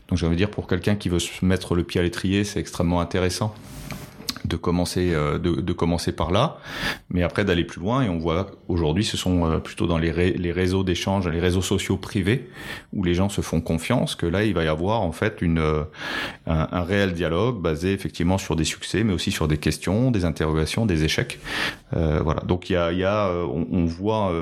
Donc 0.08 0.18
j'ai 0.18 0.28
dire 0.34 0.50
pour 0.50 0.66
quelqu'un 0.66 0.96
qui 0.96 1.08
veut 1.08 1.20
se 1.20 1.44
mettre 1.44 1.76
le 1.76 1.84
pied 1.84 2.00
à 2.00 2.02
l'étrier, 2.02 2.42
c'est 2.42 2.58
extrêmement 2.58 3.00
intéressant 3.00 3.54
de 4.50 4.56
commencer 4.56 5.12
euh, 5.14 5.38
de, 5.38 5.60
de, 5.60 5.72
commencer 5.72 6.12
par 6.12 6.30
là, 6.30 6.58
mais 7.08 7.22
après 7.22 7.44
d'aller 7.44 7.64
plus 7.64 7.80
loin. 7.80 8.02
Et 8.02 8.08
on 8.08 8.18
voit 8.18 8.50
aujourd'hui, 8.68 9.04
ce 9.04 9.16
sont 9.16 9.46
euh, 9.46 9.58
plutôt 9.58 9.86
dans 9.86 9.98
les, 9.98 10.12
les 10.32 10.52
réseaux 10.52 10.82
d'échange, 10.82 11.28
les 11.28 11.40
réseaux 11.40 11.62
sociaux 11.62 11.96
privés, 11.96 12.50
où 12.92 13.04
les 13.04 13.14
gens 13.14 13.28
se 13.28 13.40
font 13.40 13.60
confiance, 13.60 14.14
que 14.14 14.26
là 14.26 14.44
il 14.44 14.54
va 14.54 14.64
y 14.64 14.68
avoir 14.68 15.00
en 15.00 15.12
fait 15.12 15.40
une 15.40 15.58
euh, 15.58 15.84
un, 16.46 16.82
réel 16.82 17.12
dialogue 17.12 17.60
basé 17.60 17.92
effectivement 17.92 18.38
sur 18.38 18.56
des 18.56 18.64
succès, 18.64 19.04
mais 19.04 19.12
aussi 19.12 19.30
sur 19.30 19.48
des 19.48 19.58
questions, 19.58 20.10
des 20.10 20.24
interrogations, 20.24 20.84
des 20.84 21.04
échecs. 21.04 21.38
Euh, 21.96 22.20
voilà. 22.22 22.40
Donc 22.42 22.70
il 22.70 22.74
y 22.74 22.76
a, 22.76 22.92
y 22.92 23.04
a 23.04 23.30
on, 23.30 23.66
on 23.70 23.84
voit, 23.84 24.32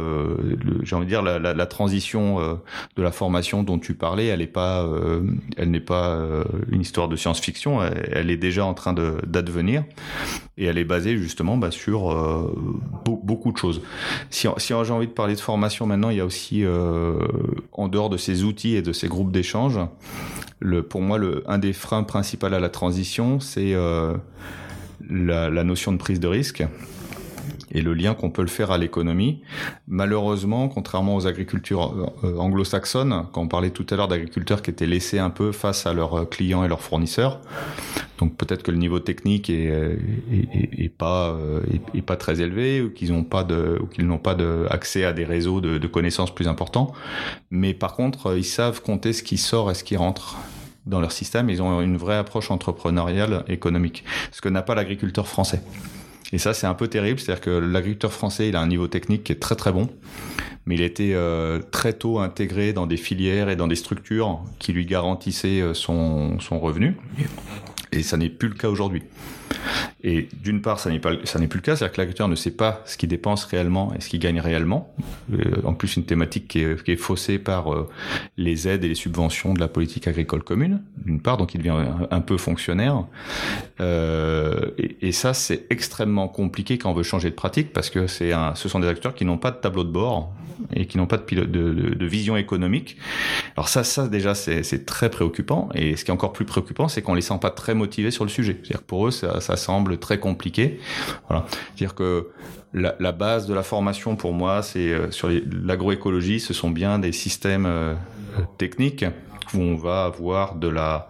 j'ai 0.82 0.96
envie 0.96 1.04
de 1.06 1.10
dire 1.10 1.22
la, 1.22 1.38
la, 1.38 1.54
la 1.54 1.66
transition 1.66 2.58
de 2.96 3.02
la 3.02 3.12
formation 3.12 3.62
dont 3.62 3.78
tu 3.78 3.94
parlais, 3.94 4.26
elle 4.26 4.40
n'est 4.40 4.46
pas, 4.46 4.88
elle 5.56 5.70
n'est 5.70 5.80
pas 5.80 6.18
une 6.70 6.80
histoire 6.80 7.08
de 7.08 7.16
science-fiction, 7.16 7.82
elle, 7.82 8.08
elle, 8.12 8.30
est 8.30 8.36
déjà 8.36 8.64
en 8.64 8.74
train 8.74 8.92
d'advenir 8.92 9.84
et 10.56 10.64
elle 10.64 10.78
est 10.78 10.84
basée 10.84 11.16
justement 11.16 11.56
bah, 11.56 11.70
sur 11.70 12.10
euh, 12.10 12.54
beaucoup 13.04 13.52
de 13.52 13.56
choses. 13.56 13.80
Si, 14.30 14.48
j'ai 14.58 14.74
envie 14.74 15.06
de 15.06 15.12
parler 15.12 15.34
de 15.34 15.40
formation 15.40 15.86
maintenant, 15.86 16.10
il 16.10 16.16
y 16.16 16.20
a 16.20 16.24
aussi, 16.24 16.64
euh, 16.64 17.18
en 17.72 17.88
dehors 17.88 18.10
de 18.10 18.16
ces 18.16 18.44
outils 18.44 18.74
et 18.74 18.82
de 18.82 18.92
ces 18.92 19.08
groupes 19.08 19.32
d'échange, 19.32 19.78
pour 20.88 21.00
moi, 21.00 21.18
un 21.46 21.58
des 21.58 21.72
freins 21.72 22.02
principaux 22.02 22.46
à 22.46 22.58
la 22.58 22.68
transition, 22.68 23.38
c'est 23.38 23.74
euh, 23.74 24.14
la 25.08 25.64
notion 25.64 25.92
de 25.92 25.98
prise 25.98 26.20
de 26.20 26.26
risque 26.26 26.64
et 27.72 27.82
le 27.82 27.94
lien 27.94 28.14
qu'on 28.14 28.30
peut 28.30 28.42
le 28.42 28.48
faire 28.48 28.70
à 28.70 28.78
l'économie. 28.78 29.42
Malheureusement, 29.86 30.68
contrairement 30.68 31.16
aux 31.16 31.26
agricultures 31.26 32.12
euh, 32.24 32.36
anglo-saxonnes, 32.36 33.26
quand 33.32 33.42
on 33.42 33.48
parlait 33.48 33.70
tout 33.70 33.86
à 33.90 33.96
l'heure 33.96 34.08
d'agriculteurs 34.08 34.62
qui 34.62 34.70
étaient 34.70 34.86
laissés 34.86 35.18
un 35.18 35.30
peu 35.30 35.52
face 35.52 35.86
à 35.86 35.92
leurs 35.92 36.14
euh, 36.14 36.24
clients 36.24 36.64
et 36.64 36.68
leurs 36.68 36.80
fournisseurs, 36.80 37.40
donc 38.18 38.36
peut-être 38.36 38.62
que 38.62 38.70
le 38.70 38.78
niveau 38.78 38.98
technique 38.98 39.48
est, 39.50 39.70
euh, 39.70 39.96
est, 40.32 40.84
est 40.84 40.88
pas 40.88 41.36
est, 41.94 42.02
pas 42.02 42.16
très 42.16 42.40
élevé 42.40 42.82
ou 42.82 42.90
qu'ils 42.90 43.12
n'ont 43.12 43.22
pas 43.22 43.44
de 43.44 43.78
ou 43.80 43.86
qu'ils 43.86 44.06
n'ont 44.06 44.18
pas 44.18 44.34
de 44.34 44.66
accès 44.70 45.04
à 45.04 45.12
des 45.12 45.24
réseaux 45.24 45.60
de, 45.60 45.78
de 45.78 45.86
connaissances 45.86 46.34
plus 46.34 46.48
importants, 46.48 46.92
mais 47.50 47.74
par 47.74 47.94
contre 47.94 48.36
ils 48.36 48.44
savent 48.44 48.82
compter 48.82 49.12
ce 49.12 49.22
qui 49.22 49.38
sort 49.38 49.70
et 49.70 49.74
ce 49.74 49.84
qui 49.84 49.96
rentre 49.96 50.36
dans 50.88 51.00
leur 51.00 51.12
système. 51.12 51.48
Ils 51.50 51.62
ont 51.62 51.80
une 51.80 51.96
vraie 51.96 52.16
approche 52.16 52.50
entrepreneuriale 52.50 53.44
économique, 53.48 54.04
ce 54.32 54.40
que 54.40 54.48
n'a 54.48 54.62
pas 54.62 54.74
l'agriculteur 54.74 55.28
français. 55.28 55.60
Et 56.32 56.38
ça, 56.38 56.54
c'est 56.54 56.66
un 56.66 56.74
peu 56.74 56.88
terrible. 56.88 57.18
C'est-à-dire 57.18 57.40
que 57.40 57.50
l'agriculteur 57.50 58.12
français, 58.12 58.48
il 58.48 58.56
a 58.56 58.60
un 58.60 58.66
niveau 58.66 58.88
technique 58.88 59.24
qui 59.24 59.32
est 59.32 59.40
très 59.40 59.56
très 59.56 59.72
bon, 59.72 59.88
mais 60.66 60.74
il 60.74 60.82
été 60.82 61.14
euh, 61.14 61.60
très 61.70 61.94
tôt 61.94 62.18
intégré 62.18 62.72
dans 62.72 62.86
des 62.86 62.98
filières 62.98 63.48
et 63.48 63.56
dans 63.56 63.66
des 63.66 63.76
structures 63.76 64.40
qui 64.58 64.72
lui 64.72 64.84
garantissaient 64.84 65.60
euh, 65.60 65.74
son, 65.74 66.38
son 66.40 66.60
revenu. 66.60 66.96
Et 67.92 68.02
ça 68.02 68.16
n'est 68.16 68.28
plus 68.28 68.48
le 68.48 68.54
cas 68.54 68.68
aujourd'hui. 68.68 69.02
Et 70.04 70.28
d'une 70.42 70.62
part, 70.62 70.78
ça 70.78 70.90
n'est 70.90 70.98
plus 70.98 71.10
le 71.12 71.60
cas, 71.60 71.74
c'est-à-dire 71.74 71.92
que 71.92 72.00
l'agriculteur 72.00 72.28
ne 72.28 72.36
sait 72.36 72.52
pas 72.52 72.82
ce 72.86 72.96
qu'il 72.96 73.08
dépense 73.08 73.44
réellement 73.44 73.92
et 73.94 74.00
ce 74.00 74.08
qu'il 74.08 74.20
gagne 74.20 74.40
réellement. 74.40 74.94
Euh, 75.32 75.60
en 75.64 75.74
plus, 75.74 75.96
une 75.96 76.04
thématique 76.04 76.46
qui 76.48 76.60
est, 76.60 76.96
faussée 76.96 77.38
par 77.38 77.72
euh, 77.72 77.88
les 78.36 78.68
aides 78.68 78.84
et 78.84 78.88
les 78.88 78.94
subventions 78.94 79.54
de 79.54 79.60
la 79.60 79.68
politique 79.68 80.06
agricole 80.06 80.42
commune, 80.42 80.82
d'une 81.04 81.20
part, 81.20 81.36
donc 81.36 81.54
il 81.54 81.58
devient 81.58 81.74
un, 82.10 82.20
peu 82.20 82.36
fonctionnaire. 82.36 83.04
Euh, 83.80 84.70
et, 84.78 85.12
ça, 85.12 85.34
c'est 85.34 85.66
extrêmement 85.70 86.28
compliqué 86.28 86.78
quand 86.78 86.90
on 86.90 86.94
veut 86.94 87.02
changer 87.02 87.30
de 87.30 87.34
pratique 87.34 87.72
parce 87.72 87.90
que 87.90 88.06
ce 88.06 88.68
sont 88.68 88.80
des 88.80 88.88
acteurs 88.88 89.14
qui 89.14 89.24
n'ont 89.24 89.38
pas 89.38 89.50
de 89.50 89.56
tableau 89.56 89.84
de 89.84 89.90
bord 89.90 90.32
et 90.74 90.86
qui 90.86 90.98
n'ont 90.98 91.06
pas 91.06 91.18
de, 91.18 92.04
vision 92.06 92.36
économique. 92.36 92.96
Alors 93.56 93.68
ça, 93.68 93.84
ça 93.84 94.08
déjà, 94.08 94.34
c'est 94.34 94.86
très 94.86 95.10
préoccupant. 95.10 95.68
Et 95.74 95.96
ce 95.96 96.04
qui 96.04 96.10
est 96.10 96.14
encore 96.14 96.32
plus 96.32 96.44
préoccupant, 96.44 96.88
c'est 96.88 97.02
qu'on 97.02 97.14
les 97.14 97.22
sent 97.22 97.38
pas 97.40 97.50
très 97.50 97.74
motivés 97.74 98.10
sur 98.10 98.24
le 98.24 98.30
sujet. 98.30 98.58
C'est-à-dire 98.62 98.82
pour 98.82 99.06
eux, 99.06 99.10
ça, 99.10 99.37
ça 99.40 99.56
semble 99.56 99.98
très 99.98 100.18
compliqué. 100.18 100.80
Voilà. 101.28 101.46
C'est-à-dire 101.74 101.94
que 101.94 102.28
la, 102.74 103.12
base 103.12 103.46
de 103.46 103.54
la 103.54 103.62
formation 103.62 104.16
pour 104.16 104.32
moi, 104.32 104.62
c'est 104.62 104.92
euh, 104.92 105.10
sur 105.10 105.30
l'agroécologie, 105.30 106.40
ce 106.40 106.52
sont 106.52 106.70
bien 106.70 106.98
des 106.98 107.12
systèmes 107.12 107.66
euh, 107.66 107.94
techniques 108.58 109.04
où 109.54 109.60
on 109.60 109.76
va 109.76 110.04
avoir 110.04 110.56
de 110.56 110.68
la, 110.68 111.08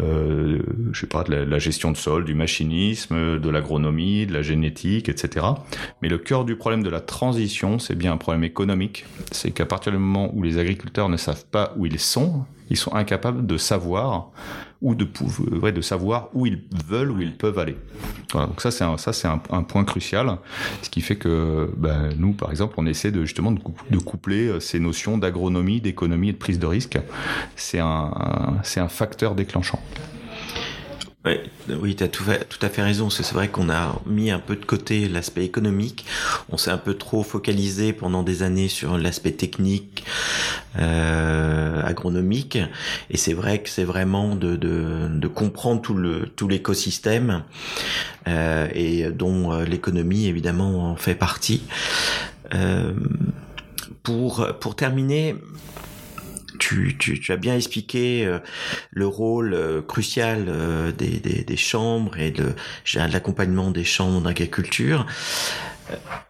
euh, 0.00 0.58
je 0.92 1.00
sais 1.00 1.06
pas, 1.06 1.22
de 1.22 1.32
la, 1.36 1.58
gestion 1.60 1.92
de 1.92 1.96
sol, 1.96 2.24
du 2.24 2.34
machinisme, 2.34 3.38
de 3.38 3.50
l'agronomie, 3.50 4.26
de 4.26 4.32
la 4.32 4.42
génétique, 4.42 5.08
etc. 5.08 5.46
Mais 6.02 6.08
le 6.08 6.18
cœur 6.18 6.44
du 6.44 6.56
problème 6.56 6.82
de 6.82 6.90
la 6.90 7.00
transition, 7.00 7.78
c'est 7.78 7.94
bien 7.94 8.12
un 8.12 8.16
problème 8.16 8.42
économique. 8.42 9.04
C'est 9.30 9.52
qu'à 9.52 9.64
partir 9.64 9.92
du 9.92 9.98
moment 9.98 10.28
où 10.34 10.42
les 10.42 10.58
agriculteurs 10.58 11.08
ne 11.08 11.16
savent 11.16 11.46
pas 11.46 11.72
où 11.76 11.86
ils 11.86 12.00
sont, 12.00 12.44
ils 12.70 12.76
sont 12.76 12.94
incapables 12.94 13.46
de 13.46 13.56
savoir 13.56 14.30
ou 14.80 14.94
de, 14.94 15.08
ouais, 15.60 15.72
de 15.72 15.80
savoir 15.80 16.28
où 16.34 16.46
ils 16.46 16.62
veulent, 16.86 17.10
où 17.10 17.20
ils 17.20 17.36
peuvent 17.36 17.58
aller. 17.58 17.76
Voilà, 18.32 18.46
donc 18.46 18.60
ça 18.60 18.70
c'est 18.70 18.84
un, 18.84 18.96
ça 18.96 19.12
c'est 19.12 19.26
un, 19.26 19.38
point 19.38 19.84
crucial, 19.84 20.38
ce 20.82 20.90
qui 20.90 21.00
fait 21.00 21.16
que 21.16 21.70
ben, 21.76 22.10
nous 22.16 22.32
par 22.32 22.50
exemple 22.50 22.74
on 22.76 22.86
essaie 22.86 23.10
de 23.10 23.24
justement 23.24 23.50
de, 23.50 23.98
coupler 23.98 24.48
euh, 24.48 24.60
ces 24.60 24.78
notions 24.78 25.18
d'agronomie, 25.18 25.80
d'économie 25.80 26.28
et 26.28 26.32
de 26.32 26.38
prise 26.38 26.58
de 26.58 26.66
risque. 26.66 26.98
C'est 27.56 27.80
un, 27.80 28.58
c'est 28.62 28.80
un 28.80 28.88
facteur 28.88 29.34
déclenchant. 29.34 29.80
Ouais, 31.24 31.42
oui, 31.68 31.96
tu 31.96 32.04
as 32.04 32.08
tout, 32.08 32.24
tout, 32.48 32.64
à 32.64 32.68
fait 32.68 32.82
raison. 32.82 33.10
C'est 33.10 33.34
vrai 33.34 33.48
qu'on 33.48 33.68
a 33.70 34.00
mis 34.06 34.30
un 34.30 34.38
peu 34.38 34.54
de 34.54 34.64
côté 34.64 35.08
l'aspect 35.08 35.44
économique. 35.44 36.06
On 36.48 36.56
s'est 36.56 36.70
un 36.70 36.78
peu 36.78 36.94
trop 36.94 37.24
focalisé 37.24 37.92
pendant 37.92 38.22
des 38.22 38.44
années 38.44 38.68
sur 38.68 38.96
l'aspect 38.96 39.32
technique, 39.32 40.04
euh, 40.78 41.37
Et 43.10 43.16
c'est 43.16 43.32
vrai 43.32 43.62
que 43.62 43.68
c'est 43.68 43.84
vraiment 43.84 44.36
de, 44.36 44.56
de, 44.56 45.28
comprendre 45.28 45.82
tout 45.82 45.94
le 45.94 46.28
tout 46.36 46.48
l'écosystème 46.48 47.42
euh, 48.26 48.68
et 48.74 49.10
dont 49.10 49.52
euh, 49.52 49.64
l'économie 49.64 50.26
évidemment 50.26 50.90
en 50.90 50.96
fait 50.96 51.14
partie. 51.14 51.62
Euh, 52.54 52.92
pour 54.02 54.46
pour 54.60 54.74
terminer, 54.74 55.36
tu, 56.58 56.96
tu, 56.98 57.32
as 57.32 57.36
bien 57.36 57.54
expliqué 57.54 58.38
le 58.90 59.06
rôle 59.06 59.84
crucial 59.86 60.46
des, 60.96 61.18
des, 61.18 61.56
chambres 61.56 62.18
et 62.18 62.30
de, 62.30 62.54
l'accompagnement 62.94 63.70
des 63.70 63.84
chambres 63.84 64.22
d'agriculture. 64.22 65.06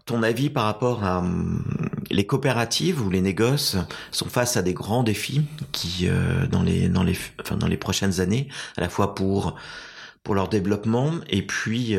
Ton 0.06 0.22
avis 0.22 0.50
par 0.50 0.64
rapport 0.64 1.04
à 1.04 1.24
les 2.10 2.26
coopératives 2.26 3.04
ou 3.04 3.10
les 3.10 3.20
négoces 3.20 3.76
sont 4.10 4.28
face 4.28 4.56
à 4.56 4.62
des 4.62 4.74
grands 4.74 5.02
défis 5.02 5.42
qui 5.72 6.08
dans 6.50 6.62
les 6.62 6.88
dans 6.88 7.02
les 7.02 7.16
enfin 7.40 7.56
dans 7.56 7.66
les 7.66 7.76
prochaines 7.76 8.20
années 8.20 8.48
à 8.76 8.80
la 8.80 8.88
fois 8.88 9.14
pour 9.14 9.56
pour 10.22 10.34
leur 10.34 10.48
développement 10.48 11.12
et 11.28 11.46
puis 11.46 11.96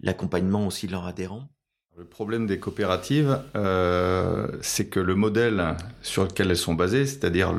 l'accompagnement 0.00 0.66
aussi 0.66 0.86
de 0.86 0.92
leurs 0.92 1.06
adhérents? 1.06 1.48
Le 2.00 2.06
problème 2.06 2.46
des 2.46 2.58
coopératives, 2.58 3.40
euh, 3.56 4.46
c'est 4.62 4.86
que 4.86 5.00
le 5.00 5.14
modèle 5.14 5.76
sur 6.00 6.22
lequel 6.24 6.48
elles 6.48 6.56
sont 6.56 6.72
basées, 6.72 7.04
c'est-à-dire 7.04 7.52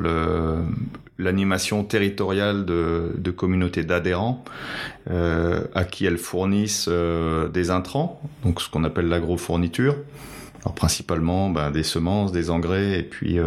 l'animation 1.16 1.84
territoriale 1.84 2.64
de, 2.64 3.30
communautés 3.30 3.84
d'adhérents 3.84 4.42
euh, 5.08 5.60
à 5.76 5.84
qui 5.84 6.06
elles 6.06 6.18
fournissent 6.18 6.88
euh, 6.88 7.46
des 7.50 7.70
intrants, 7.70 8.20
donc 8.42 8.60
ce 8.60 8.68
qu'on 8.68 8.82
appelle 8.82 9.06
l'agrofourniture, 9.06 9.94
alors 10.64 10.74
principalement 10.74 11.48
ben, 11.48 11.70
des 11.70 11.84
semences, 11.84 12.32
des 12.32 12.50
engrais 12.50 12.98
et 12.98 13.04
puis 13.04 13.38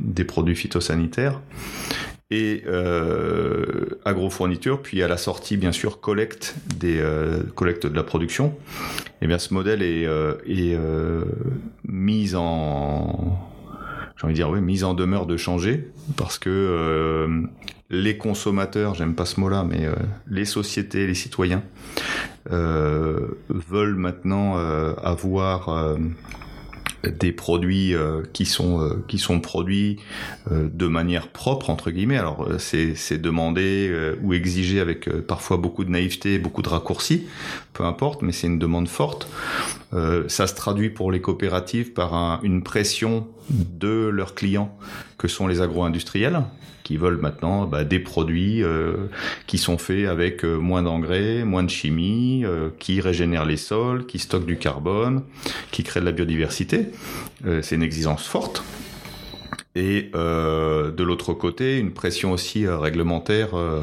des 0.00 0.24
produits 0.24 0.56
phytosanitaires. 0.56 1.38
Et 2.32 2.62
euh, 2.66 4.00
agrofourniture, 4.06 4.80
puis 4.80 5.02
à 5.02 5.08
la 5.08 5.18
sortie, 5.18 5.58
bien 5.58 5.70
sûr, 5.70 6.00
collecte 6.00 6.56
des 6.78 6.98
euh, 6.98 7.42
collecte 7.54 7.86
de 7.86 7.94
la 7.94 8.02
production. 8.02 8.54
Et 9.20 9.24
eh 9.24 9.26
bien, 9.26 9.38
ce 9.38 9.52
modèle 9.52 9.82
est, 9.82 10.06
euh, 10.06 11.24
mis 11.84 12.34
en 12.34 13.38
j'ai 14.16 14.24
envie 14.24 14.34
de 14.34 14.36
dire 14.36 14.48
oui, 14.48 14.84
en 14.84 14.94
demeure 14.94 15.26
de 15.26 15.36
changer 15.36 15.90
parce 16.16 16.38
que 16.38 17.28
les 17.90 18.16
consommateurs, 18.16 18.94
j'aime 18.94 19.14
pas 19.14 19.24
ce 19.24 19.40
mot-là, 19.40 19.64
mais 19.68 19.88
les 20.28 20.44
sociétés, 20.44 21.06
les 21.06 21.14
citoyens 21.14 21.62
veulent 22.48 23.96
maintenant 23.96 24.56
avoir 25.02 25.96
des 27.08 27.32
produits 27.32 27.94
euh, 27.94 28.22
qui 28.32 28.44
sont 28.44 28.80
euh, 28.80 29.04
qui 29.08 29.18
sont 29.18 29.40
produits 29.40 29.98
euh, 30.50 30.68
de 30.72 30.86
manière 30.86 31.28
propre 31.28 31.70
entre 31.70 31.90
guillemets. 31.90 32.18
Alors 32.18 32.48
c'est 32.58 32.94
c'est 32.94 33.18
demandé 33.18 33.90
ou 34.22 34.34
exigé 34.34 34.80
avec 34.80 35.08
parfois 35.26 35.56
beaucoup 35.56 35.84
de 35.84 35.90
naïveté, 35.90 36.38
beaucoup 36.38 36.62
de 36.62 36.68
raccourcis, 36.68 37.26
peu 37.72 37.84
importe, 37.84 38.22
mais 38.22 38.32
c'est 38.32 38.46
une 38.46 38.58
demande 38.58 38.88
forte. 38.88 39.28
Ça 40.28 40.46
se 40.46 40.54
traduit 40.54 40.90
pour 40.90 41.12
les 41.12 41.20
coopératives 41.20 41.92
par 41.92 42.14
un, 42.14 42.40
une 42.42 42.62
pression 42.62 43.28
de 43.50 44.08
leurs 44.08 44.34
clients 44.34 44.76
que 45.18 45.28
sont 45.28 45.46
les 45.46 45.60
agro-industriels 45.60 46.42
qui 46.82 46.96
veulent 46.96 47.20
maintenant 47.20 47.66
bah, 47.66 47.84
des 47.84 47.98
produits 47.98 48.62
euh, 48.62 49.08
qui 49.46 49.58
sont 49.58 49.78
faits 49.78 50.06
avec 50.06 50.44
euh, 50.44 50.56
moins 50.56 50.82
d'engrais, 50.82 51.44
moins 51.44 51.62
de 51.62 51.70
chimie, 51.70 52.42
euh, 52.44 52.70
qui 52.78 53.00
régénèrent 53.00 53.46
les 53.46 53.56
sols, 53.56 54.06
qui 54.06 54.18
stockent 54.18 54.46
du 54.46 54.56
carbone, 54.56 55.22
qui 55.70 55.82
créent 55.84 56.00
de 56.00 56.04
la 56.04 56.12
biodiversité. 56.12 56.86
c'est 57.62 57.76
une 57.76 57.82
exigence 57.82 58.26
forte 58.26 58.62
et 59.74 60.10
euh, 60.14 60.90
de 60.90 61.02
l'autre 61.02 61.32
côté 61.32 61.78
une 61.78 61.92
pression 61.92 62.32
aussi 62.32 62.66
euh, 62.66 62.78
réglementaire 62.78 63.56
euh, 63.56 63.82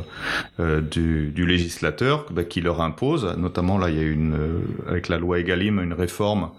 euh 0.60 0.81
du, 0.81 1.31
du, 1.31 1.48
législateur 1.48 2.27
bah, 2.31 2.43
qui 2.43 2.62
leur 2.62 2.81
impose, 2.81 3.36
notamment 3.38 3.77
là 3.79 3.89
il 3.89 3.98
y 3.98 4.00
a 4.00 4.03
une 4.03 4.36
euh, 4.36 4.60
avec 4.88 5.10
la 5.10 5.17
loi 5.17 5.39
Egalim 5.39 5.79
une 5.79 5.93
réforme 5.93 6.50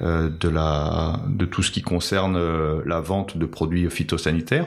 de 0.00 0.48
la 0.48 1.20
de 1.28 1.44
tout 1.44 1.62
ce 1.62 1.70
qui 1.70 1.82
concerne 1.82 2.38
la 2.84 3.00
vente 3.00 3.36
de 3.36 3.46
produits 3.46 3.90
phytosanitaires, 3.90 4.66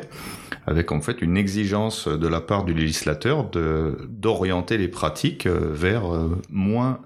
avec 0.68 0.92
en 0.92 1.02
fait 1.02 1.22
une 1.22 1.38
exigence 1.38 2.08
de 2.08 2.28
la 2.28 2.42
part 2.42 2.66
du 2.66 2.74
législateur 2.74 3.50
de 3.50 3.98
d'orienter 4.10 4.78
les 4.78 4.88
pratiques 4.88 5.48
vers 5.48 6.04
moins 6.50 7.00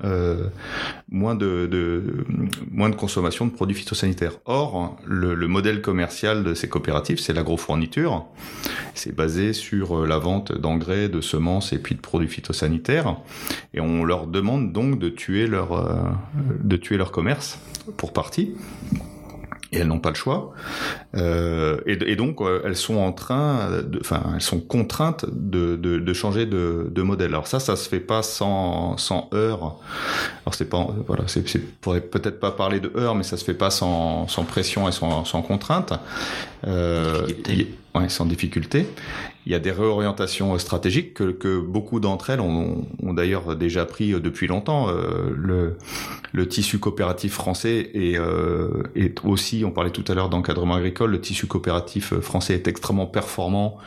moins 1.10 1.36
de, 1.36 1.68
de, 1.68 2.04
moins 2.72 2.90
de 2.90 2.96
consommation 2.96 3.46
de 3.46 3.52
produits 3.52 3.76
phytosanitaires. 3.76 4.34
Or 4.46 4.98
le, 5.06 5.36
le 5.36 5.48
modèle 5.48 5.82
commercial 5.82 6.44
de 6.44 6.54
ces 6.54 6.68
coopératives 6.68 6.97
c'est 7.06 7.34
l'agrofourniture. 7.34 8.26
C'est 8.94 9.16
basé 9.16 9.54
sur 9.54 10.00
euh, 10.00 10.08
la 10.08 10.18
vente 10.18 10.52
d'engrais, 10.52 11.10
de 11.10 11.22
semences 11.22 11.74
et 11.74 11.80
puis 11.80 11.96
de 11.96 12.02
produits 12.02 12.28
phytosanitaires. 12.28 13.18
Et 13.74 13.80
on 13.80 14.04
leur 14.04 14.28
demande 14.28 14.72
donc 14.72 15.00
de 15.00 15.10
tuer 15.10 15.48
leur, 15.48 15.74
euh, 15.74 15.96
de 16.64 16.78
tuer 16.78 16.98
leur 16.98 17.12
commerce 17.12 17.60
pour 17.96 18.14
partie 18.14 18.56
et 19.72 19.80
elles 19.80 19.88
n'ont 19.88 20.00
pas 20.00 20.10
le 20.10 20.16
choix. 20.16 20.54
Euh, 21.16 21.78
et, 21.86 21.98
et, 22.12 22.16
donc 22.16 22.42
euh, 22.42 22.62
elles 22.66 22.76
sont 22.76 22.98
en 22.98 23.12
train, 23.12 23.70
enfin 24.00 24.24
elles 24.36 24.42
sont 24.42 24.60
contraintes 24.60 25.26
de, 25.30 25.76
de, 25.76 26.00
de 26.00 26.14
changer 26.14 26.46
de, 26.46 26.88
de, 26.90 27.02
modèle. 27.02 27.30
Alors 27.30 27.48
ça, 27.48 27.60
ça 27.60 27.76
se 27.76 27.90
fait 27.90 28.00
pas 28.00 28.24
sans, 28.24 28.98
sans 28.98 29.30
heurts. 29.34 29.78
Alors 30.46 30.54
c'est 30.54 30.70
pas, 30.70 30.88
voilà, 31.08 31.24
c'est, 31.28 31.44
pourrait 31.82 32.02
peut-être 32.02 32.40
pas 32.40 32.52
parler 32.52 32.80
de 32.80 32.92
heurts, 32.96 33.16
mais 33.16 33.24
ça 33.24 33.38
se 33.38 33.44
fait 33.44 33.54
pas 33.54 33.70
sans, 33.70 34.28
sans 34.28 34.44
pression 34.44 34.88
et 34.88 34.92
sans, 34.92 35.26
sans 35.26 35.42
contrainte. 35.42 35.94
Euh, 36.66 37.28
ouais, 37.96 38.10
sans 38.10 38.26
difficulté. 38.26 38.88
Il 39.48 39.52
y 39.52 39.56
a 39.56 39.60
des 39.60 39.72
réorientations 39.72 40.60
stratégiques 40.60 41.14
que, 41.14 41.58
beaucoup 41.58 42.02
d'entre 42.02 42.32
elles 42.32 42.42
ont, 42.42 42.86
d'ailleurs 43.02 43.56
déjà 43.56 43.86
pris 43.86 44.12
depuis 44.20 44.46
longtemps. 44.46 44.90
Euh, 44.90 45.78
le, 46.34 46.48
tissu 46.50 46.80
coopératif 46.80 47.32
français 47.32 47.92
est, 47.94 48.20
euh, 48.20 48.84
est 48.94 49.24
aussi, 49.24 49.64
on 49.66 49.72
parlait 49.72 49.92
tout 49.92 50.04
à 50.10 50.16
l'heure 50.16 50.28
d'encadrement 50.28 50.76
agricole, 50.76 51.12
le 51.12 51.22
tissu 51.22 51.48
coopératif 51.48 52.14
français 52.20 52.56
est 52.56 52.68
extrêmement 52.68 53.06
performant 53.06 53.78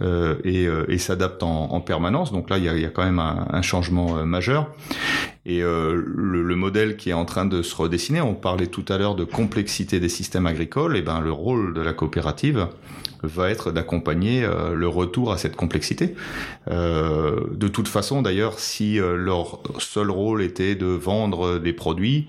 euh, 0.00 0.36
et, 0.42 0.66
euh, 0.66 0.96
s'adapte 0.96 1.42
en, 1.42 1.70
en, 1.70 1.80
permanence. 1.82 2.32
Donc 2.32 2.48
là, 2.48 2.56
il 2.56 2.64
y 2.64 2.84
a, 2.86 2.88
quand 2.88 3.04
même 3.04 3.18
un, 3.18 3.60
changement 3.60 4.16
euh, 4.16 4.24
majeur. 4.24 4.70
Et 5.44 5.62
euh, 5.62 6.02
le, 6.06 6.42
le, 6.42 6.56
modèle 6.56 6.96
qui 6.96 7.10
est 7.10 7.14
en 7.14 7.24
train 7.24 7.44
de 7.44 7.62
se 7.62 7.74
redessiner, 7.74 8.20
on 8.20 8.34
parlait 8.34 8.66
tout 8.66 8.84
à 8.88 8.98
l'heure 8.98 9.16
de 9.16 9.24
complexité 9.24 9.98
des 9.98 10.08
systèmes 10.08 10.46
agricoles, 10.46 10.96
et 10.96 11.02
ben 11.02 11.20
le 11.20 11.32
rôle 11.32 11.74
de 11.74 11.80
la 11.80 11.92
coopérative 11.92 12.68
va 13.22 13.50
être 13.50 13.70
d'accompagner 13.70 14.44
euh, 14.44 14.74
le 14.74 14.88
retour 15.10 15.32
à 15.32 15.38
cette 15.38 15.56
complexité. 15.56 16.14
Euh, 16.70 17.40
de 17.52 17.66
toute 17.66 17.88
façon, 17.88 18.22
d'ailleurs, 18.22 18.60
si 18.60 19.00
euh, 19.00 19.16
leur 19.16 19.58
seul 19.80 20.08
rôle 20.10 20.40
était 20.40 20.76
de 20.76 20.86
vendre 20.86 21.58
des 21.58 21.72
produits, 21.72 22.28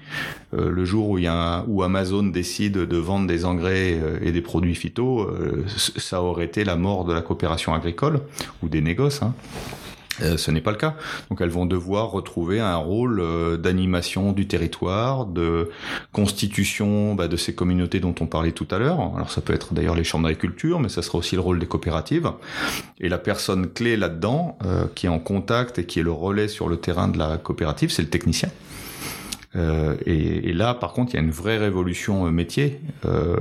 euh, 0.56 0.70
le 0.72 0.84
jour 0.84 1.10
où, 1.10 1.20
y 1.20 1.28
a 1.28 1.64
Amazon 1.84 2.24
décide 2.24 2.74
de 2.74 2.98
vendre 2.98 3.28
des 3.28 3.46
engrais 3.46 4.00
et 4.22 4.32
des 4.32 4.42
produits 4.42 4.76
phyto, 4.76 5.30
ça 5.76 6.22
aurait 6.22 6.46
été 6.46 6.64
la 6.64 6.76
mort 6.76 7.06
de 7.06 7.14
la 7.14 7.22
coopération 7.22 7.74
agricole 7.74 8.22
ou 8.62 8.70
des 8.70 8.82
négoces. 8.82 9.22
Hein. 9.22 9.34
Euh, 10.22 10.38
ce 10.38 10.52
n'est 10.52 10.62
pas 10.62 10.72
le 10.72 10.78
cas. 10.78 10.96
Donc 11.30 11.42
elles 11.42 11.50
vont 11.50 11.66
devoir 11.66 12.12
retrouver 12.12 12.60
un 12.60 12.76
rôle 12.76 13.20
euh, 13.20 13.58
d'animation 13.58 14.32
du 14.32 14.48
territoire, 14.48 15.26
de 15.26 15.70
constitution 16.12 17.16
bah, 17.16 17.28
de 17.28 17.38
ces 17.38 17.56
communautés 17.56 18.00
dont 18.00 18.16
on 18.20 18.28
parlait 18.28 18.52
tout 18.52 18.68
à 18.72 18.80
l'heure. 18.80 19.00
Alors 19.16 19.32
ça 19.32 19.42
peut 19.42 19.54
être 19.54 19.74
d'ailleurs 19.74 19.96
les 19.96 20.04
chambres 20.04 20.28
d'agriculture, 20.28 20.80
mais 20.80 20.90
ça 20.90 21.02
sera 21.02 21.18
aussi 21.18 21.36
le 21.36 21.42
rôle 21.42 21.60
des 21.60 21.68
coopératives. 21.68 22.32
Et 23.00 23.10
la 23.10 23.18
personne 23.18 23.68
clé 23.68 23.98
là-dedans, 23.98 24.58
euh, 24.66 24.86
qui 24.96 25.06
est 25.06 25.10
en 25.10 25.20
contact 25.20 25.80
et 25.80 25.86
qui 25.86 26.00
est 26.00 26.04
le 26.04 26.12
relais 26.12 26.48
sur 26.48 26.68
le 26.68 26.78
terrain 26.78 27.08
de 27.08 27.18
la 27.18 27.38
coopérative, 27.38 27.92
c'est 27.92 28.02
le 28.02 28.10
technicien. 28.10 28.50
Euh, 29.56 29.98
et, 30.06 30.50
et, 30.50 30.54
là, 30.54 30.74
par 30.74 30.94
contre, 30.94 31.14
il 31.14 31.16
y 31.16 31.20
a 31.20 31.24
une 31.24 31.32
vraie 31.32 31.58
révolution 31.58 32.26
euh, 32.26 32.32
métier, 32.32 32.80
euh, 33.06 33.36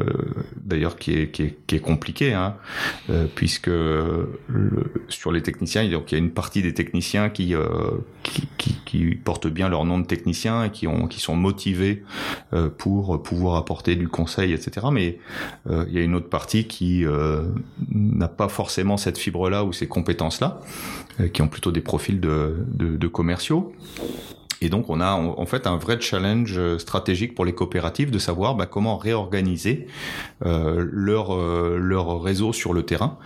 d'ailleurs 0.57 0.97
qui 0.97 1.13
est, 1.13 1.31
qui 1.31 1.43
est, 1.45 1.59
qui 1.67 1.77
est 1.77 1.81
compliquée, 1.81 2.35
hein, 2.35 2.57
euh, 3.11 3.27
puisque 3.33 3.69
le, 3.69 4.33
sur 5.09 5.31
les 5.31 5.43
techniciens, 5.43 5.89
donc 5.89 6.11
il 6.11 6.17
y 6.17 6.21
a 6.21 6.25
une 6.25 6.33
partie 6.33 6.63
des 6.63 6.75
techniciens 6.75 7.31
qui, 7.31 7.55
euh, 7.55 7.65
qui, 8.25 8.49
qui, 8.59 8.81
qui, 8.85 9.15
portent 9.15 9.47
bien 9.47 9.69
leur 9.69 9.85
nom 9.85 10.01
de 10.01 10.07
technicien 10.07 10.65
et 10.65 10.71
qui, 10.71 10.89
ont, 10.89 11.07
qui 11.07 11.21
sont 11.21 11.37
motivés 11.37 12.03
pour 12.79 13.23
pouvoir 13.23 13.57
apporter 13.57 13.95
du 13.97 14.09
conseil, 14.09 14.53
etc. 14.53 14.89
Mais 14.93 15.19
il 15.69 15.93
y 15.93 15.99
a 15.99 16.03
une 16.03 16.15
autre 16.15 16.29
partie 16.29 16.67
qui 16.67 17.05
n'a 17.91 18.29
pas 18.29 18.49
forcément 18.49 18.97
cette 18.97 19.19
fibre-là 19.19 19.65
ou 19.65 19.73
ces 19.73 19.87
compétences-là, 19.87 20.61
qui 21.33 21.43
ont 21.43 21.49
plutôt 21.49 21.71
des 21.71 21.81
profils 21.81 22.21
de, 22.21 22.65
de, 22.67 22.97
de 22.97 23.09
commerciaux. 23.09 23.73
Et 24.63 24.69
donc, 24.69 24.91
on 24.91 25.01
a 25.01 25.13
en 25.13 25.47
fait 25.47 25.67
un 25.67 25.77
vrai 25.77 25.99
challenge 26.01 26.55
euh, 26.59 26.79
stratégique 26.79 27.35
pour 27.35 27.45
les 27.45 27.55
coopératives 27.55 28.11
de 28.11 28.19
savoir 28.19 28.55
bah, 28.55 28.67
comment 28.67 28.99
réorganiser 28.99 29.87
euh, 30.45 30.87
leur 30.91 31.35
euh, 31.35 31.79
leur 31.81 32.23
réseau 32.23 32.53
sur 32.53 32.75
le 32.75 32.83
terrain. 32.83 33.19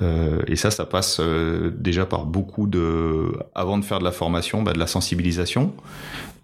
Euh, 0.00 0.40
et 0.46 0.56
ça, 0.56 0.70
ça 0.70 0.86
passe 0.86 1.18
euh, 1.20 1.70
déjà 1.76 2.06
par 2.06 2.24
beaucoup 2.24 2.66
de, 2.66 3.32
avant 3.54 3.78
de 3.78 3.84
faire 3.84 3.98
de 3.98 4.04
la 4.04 4.12
formation, 4.12 4.62
bah, 4.62 4.72
de 4.72 4.78
la 4.78 4.86
sensibilisation, 4.86 5.74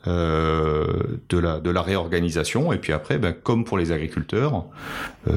euh, 0.07 0.87
de, 1.29 1.39
la, 1.39 1.59
de 1.59 1.71
la 1.71 1.83
réorganisation 1.83 2.73
et 2.73 2.79
puis 2.79 2.93
après, 2.93 3.19
ben, 3.19 3.33
comme 3.33 3.65
pour 3.65 3.79
les 3.79 3.91
agriculteurs, 3.91 4.67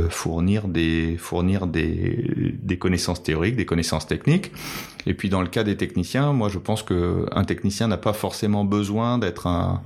fournir, 0.09 0.67
des, 0.67 1.17
fournir 1.17 1.65
des, 1.65 2.53
des 2.61 2.77
connaissances 2.77 3.23
théoriques, 3.23 3.55
des 3.55 3.65
connaissances 3.65 4.05
techniques. 4.05 4.51
Et 5.09 5.15
puis 5.15 5.29
dans 5.29 5.41
le 5.41 5.47
cas 5.47 5.63
des 5.63 5.75
techniciens, 5.75 6.33
moi 6.33 6.49
je 6.49 6.59
pense 6.59 6.83
qu'un 6.83 7.43
technicien 7.43 7.87
n'a 7.87 7.97
pas 7.97 8.13
forcément 8.13 8.63
besoin 8.63 9.17
d'être 9.17 9.47
un, 9.47 9.81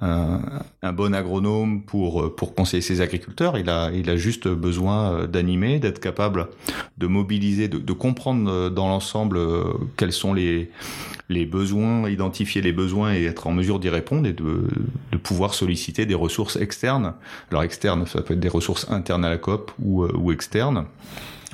un, 0.00 0.42
un, 0.82 0.92
bon 0.92 1.14
agronome 1.14 1.80
pour, 1.80 2.34
conseiller 2.54 2.82
ses 2.82 3.00
agriculteurs, 3.00 3.56
il 3.56 3.70
a, 3.70 4.16
juste 4.18 4.48
besoin 4.48 5.26
d'animer, 5.26 5.78
d'être 5.78 5.98
capable 5.98 6.48
de 6.98 7.06
mobiliser, 7.06 7.68
de, 7.68 7.92
comprendre 7.94 8.68
dans 8.68 8.88
l'ensemble 8.88 9.40
quels 9.96 10.12
sont 10.12 10.34
les, 10.34 10.68
besoins, 11.46 12.06
identifier 12.10 12.60
les 12.60 12.72
besoins 12.72 13.14
et 13.14 13.24
être 13.24 13.46
en 13.46 13.52
mesure 13.52 13.78
d'y 13.78 13.88
répondre 13.88 14.28
et 14.28 14.34
de, 14.34 14.68
pouvoir 15.22 15.54
solliciter 15.54 16.04
des 16.04 16.14
ressources 16.14 16.56
externes. 16.56 17.14
Alors 17.50 17.62
externes, 17.62 18.06
ça 18.06 18.20
peut 18.20 18.34
être 18.34 18.40
des 18.40 18.48
ressources 18.48 18.90
internes 18.90 19.24
à 19.24 19.30
la 19.30 19.38
COP 19.38 19.72
euh, 19.80 20.12
ou 20.14 20.32
externes. 20.32 20.84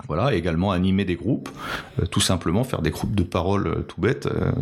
Voilà, 0.08 0.34
également 0.34 0.70
animer 0.70 1.04
des 1.04 1.16
groupes, 1.16 1.48
euh, 2.00 2.06
tout 2.06 2.20
simplement 2.20 2.62
faire 2.64 2.82
des 2.82 2.90
groupes 2.90 3.14
de 3.14 3.24
parole 3.24 3.66
euh, 3.66 3.82
tout 3.82 4.00
bête, 4.00 4.26
euh, 4.26 4.52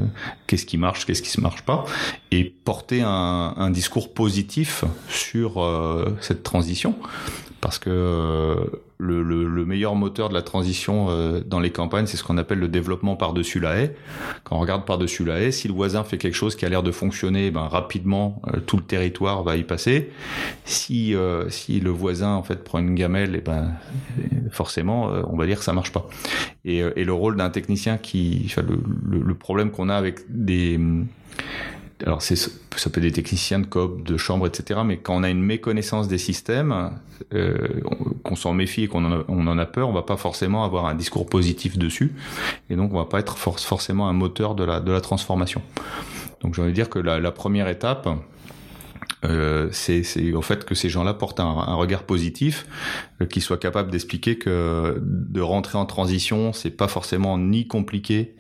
qu'est-ce 0.47 0.65
qui 0.65 0.79
marche, 0.79 1.05
qu'est-ce 1.05 1.23
qui 1.23 1.39
ne 1.39 1.43
marche 1.43 1.63
pas, 1.63 1.85
et 2.31 2.45
porter 2.45 3.03
un, 3.03 3.71
discours 3.71 4.15
positif 4.15 4.85
sur 5.09 5.65
cette 6.21 6.43
transition 6.43 6.95
parce 7.65 7.79
que 7.79 7.89
euh, 7.89 8.57
le, 8.99 9.23
le, 9.23 9.65
meilleur 9.65 9.95
moteur 9.95 10.29
de 10.29 10.35
la 10.35 10.43
transition 10.43 11.07
euh, 11.09 11.41
dans 11.41 11.61
les 11.61 11.71
campagnes, 11.71 12.05
c'est 12.05 12.19
ce 12.19 12.23
qu'on 12.23 12.37
appelle 12.37 12.59
le 12.59 12.69
développement 12.69 13.17
par-dessus 13.17 13.59
la 13.59 13.79
haie. 13.79 13.97
Quand 14.43 14.57
on 14.57 14.59
regarde 14.59 14.85
par-dessus 14.85 15.25
la 15.25 15.41
haie, 15.41 15.51
si 15.51 15.67
le 15.69 15.73
voisin 15.73 16.05
fait 16.05 16.19
quelque 16.19 16.35
chose 16.35 16.57
qui 16.57 16.67
a 16.67 16.69
l'air 16.69 16.83
de 16.83 16.93
fonctionner, 16.93 17.51
ben, 17.51 17.63
rapidement, 17.63 18.43
euh, 18.49 18.61
tout 18.61 18.77
le 18.77 18.83
territoire 18.83 19.43
va 19.45 19.57
y 19.57 19.63
passer. 19.63 20.11
Si, 20.67 21.15
si 21.49 21.81
le 21.81 21.91
voisin 21.91 22.35
en 22.35 22.43
fait 22.43 22.63
prend 22.63 22.81
une 22.81 22.95
gamelle, 22.95 23.35
eh 23.35 23.41
ben, 23.41 23.73
forcément, 24.51 25.11
on 25.31 25.37
va 25.39 25.47
dire 25.47 25.57
que 25.59 25.65
ça 25.65 25.73
marche 25.73 25.93
pas. 25.93 26.07
Et, 26.67 26.83
le 26.83 27.13
rôle 27.15 27.37
d'un 27.37 27.49
technicien 27.49 27.97
qui, 27.97 28.55
le 28.59 29.35
problème 29.35 29.71
qu'on 29.71 29.89
a 29.89 29.97
avec 29.97 30.21
des 30.29 30.79
alors 32.03 32.23
c'est 32.23 32.37
ça 32.37 32.91
peut 32.91 32.99
être 32.99 33.07
des 33.07 33.13
techniciens 33.13 33.61
de 33.61 33.67
COP, 33.67 34.03
de 34.03 34.17
chambre, 34.17 34.47
etc. 34.47 34.81
Mais 34.85 34.97
quand 34.97 35.15
on 35.15 35.23
a 35.23 35.31
une 35.31 35.43
méconnaissance 35.43 36.09
des 36.09 36.19
systèmes, 36.19 36.91
euh, 37.33 37.81
qu'on 38.25 38.35
s'en 38.35 38.53
méfie 38.53 38.85
et 38.85 38.89
qu'on 38.89 39.05
en, 39.05 39.59
a 39.59 39.67
peur, 39.67 39.89
on 39.89 39.93
va 39.93 40.03
pas 40.03 40.17
forcément 40.17 40.65
avoir 40.65 40.87
un 40.87 40.95
discours 40.95 41.27
positif 41.27 41.79
dessus, 41.79 42.15
et 42.71 42.77
donc 42.77 42.93
on 42.93 42.97
va 42.97 43.05
pas 43.05 43.21
être 43.21 43.39
forcément 43.39 44.09
un 44.09 44.13
moteur 44.13 44.55
de 44.55 44.65
la 44.65 45.01
transformation. 45.01 45.63
Donc 46.45 46.55
j'ai 46.55 46.63
envie 46.63 46.73
de 46.73 46.75
dire 46.75 46.91
que 46.91 46.99
la, 46.99 47.33
première 47.33 47.69
étape, 47.69 48.09
euh, 49.25 49.69
c'est 49.73 50.33
au 50.35 50.43
fait 50.43 50.65
que 50.65 50.75
ces 50.75 50.91
gens-là 50.91 51.15
portent 51.15 51.41
un, 51.41 51.45
un, 51.45 51.75
regard 51.75 52.03
positif, 52.03 52.67
euh, 53.23 53.27
qu'ils 53.27 53.43
soient 53.43 53.57
capables 53.57 53.91
d'expliquer 53.91 54.37
que 54.37 55.01
de 55.01 55.41
rentrer 55.41 55.79
en 55.79 55.87
transition, 55.87 56.53
c'est 56.53 56.71
pas 56.71 56.89
forcément 56.89 57.39
ni 57.39 57.67
compliqué 57.67 58.35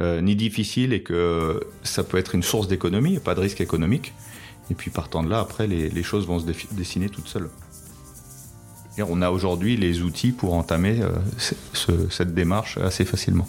euh, 0.00 0.20
ni 0.20 0.36
difficile 0.36 0.92
et 0.92 1.02
que 1.02 1.60
ça 1.82 2.04
peut 2.04 2.18
être 2.18 2.34
une 2.34 2.44
source 2.44 2.68
d'économie, 2.68 3.18
pas 3.18 3.34
de 3.34 3.40
risque 3.40 3.60
économique. 3.60 4.12
Et 4.70 4.74
puis 4.74 4.90
partant 4.90 5.22
de 5.22 5.30
là, 5.30 5.40
après, 5.40 5.66
les, 5.66 6.02
choses 6.02 6.26
vont 6.26 6.38
se 6.38 6.44
dessiner 6.72 7.08
toutes 7.08 7.26
seules. 7.26 7.48
Et 8.96 9.02
on 9.02 9.22
a 9.22 9.30
aujourd'hui 9.30 9.76
les 9.76 10.02
outils 10.02 10.32
pour 10.32 10.54
entamer 10.54 11.00
euh, 11.00 11.10
cette 12.10 12.34
démarche 12.34 12.78
assez 12.78 13.04
facilement. 13.04 13.48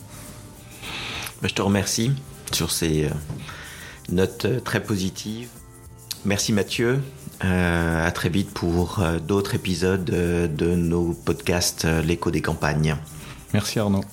Bah, 1.41 1.47
je 1.47 1.53
te 1.53 1.62
remercie 1.62 2.12
sur 2.51 2.71
ces 2.71 3.05
euh, 3.05 3.09
notes 4.12 4.63
très 4.63 4.81
positives. 4.81 5.49
Merci 6.25 6.51
Mathieu. 6.51 6.99
à 7.41 8.12
très 8.12 8.29
vite 8.29 8.51
pour 8.51 9.01
d'autres 9.25 9.55
épisodes 9.55 10.03
de 10.03 10.75
nos 10.75 11.13
podcasts 11.13 11.88
L'écho 12.03 12.29
des 12.29 12.41
campagnes. 12.41 12.97
Merci 13.53 13.79
Arnaud. 13.79 14.03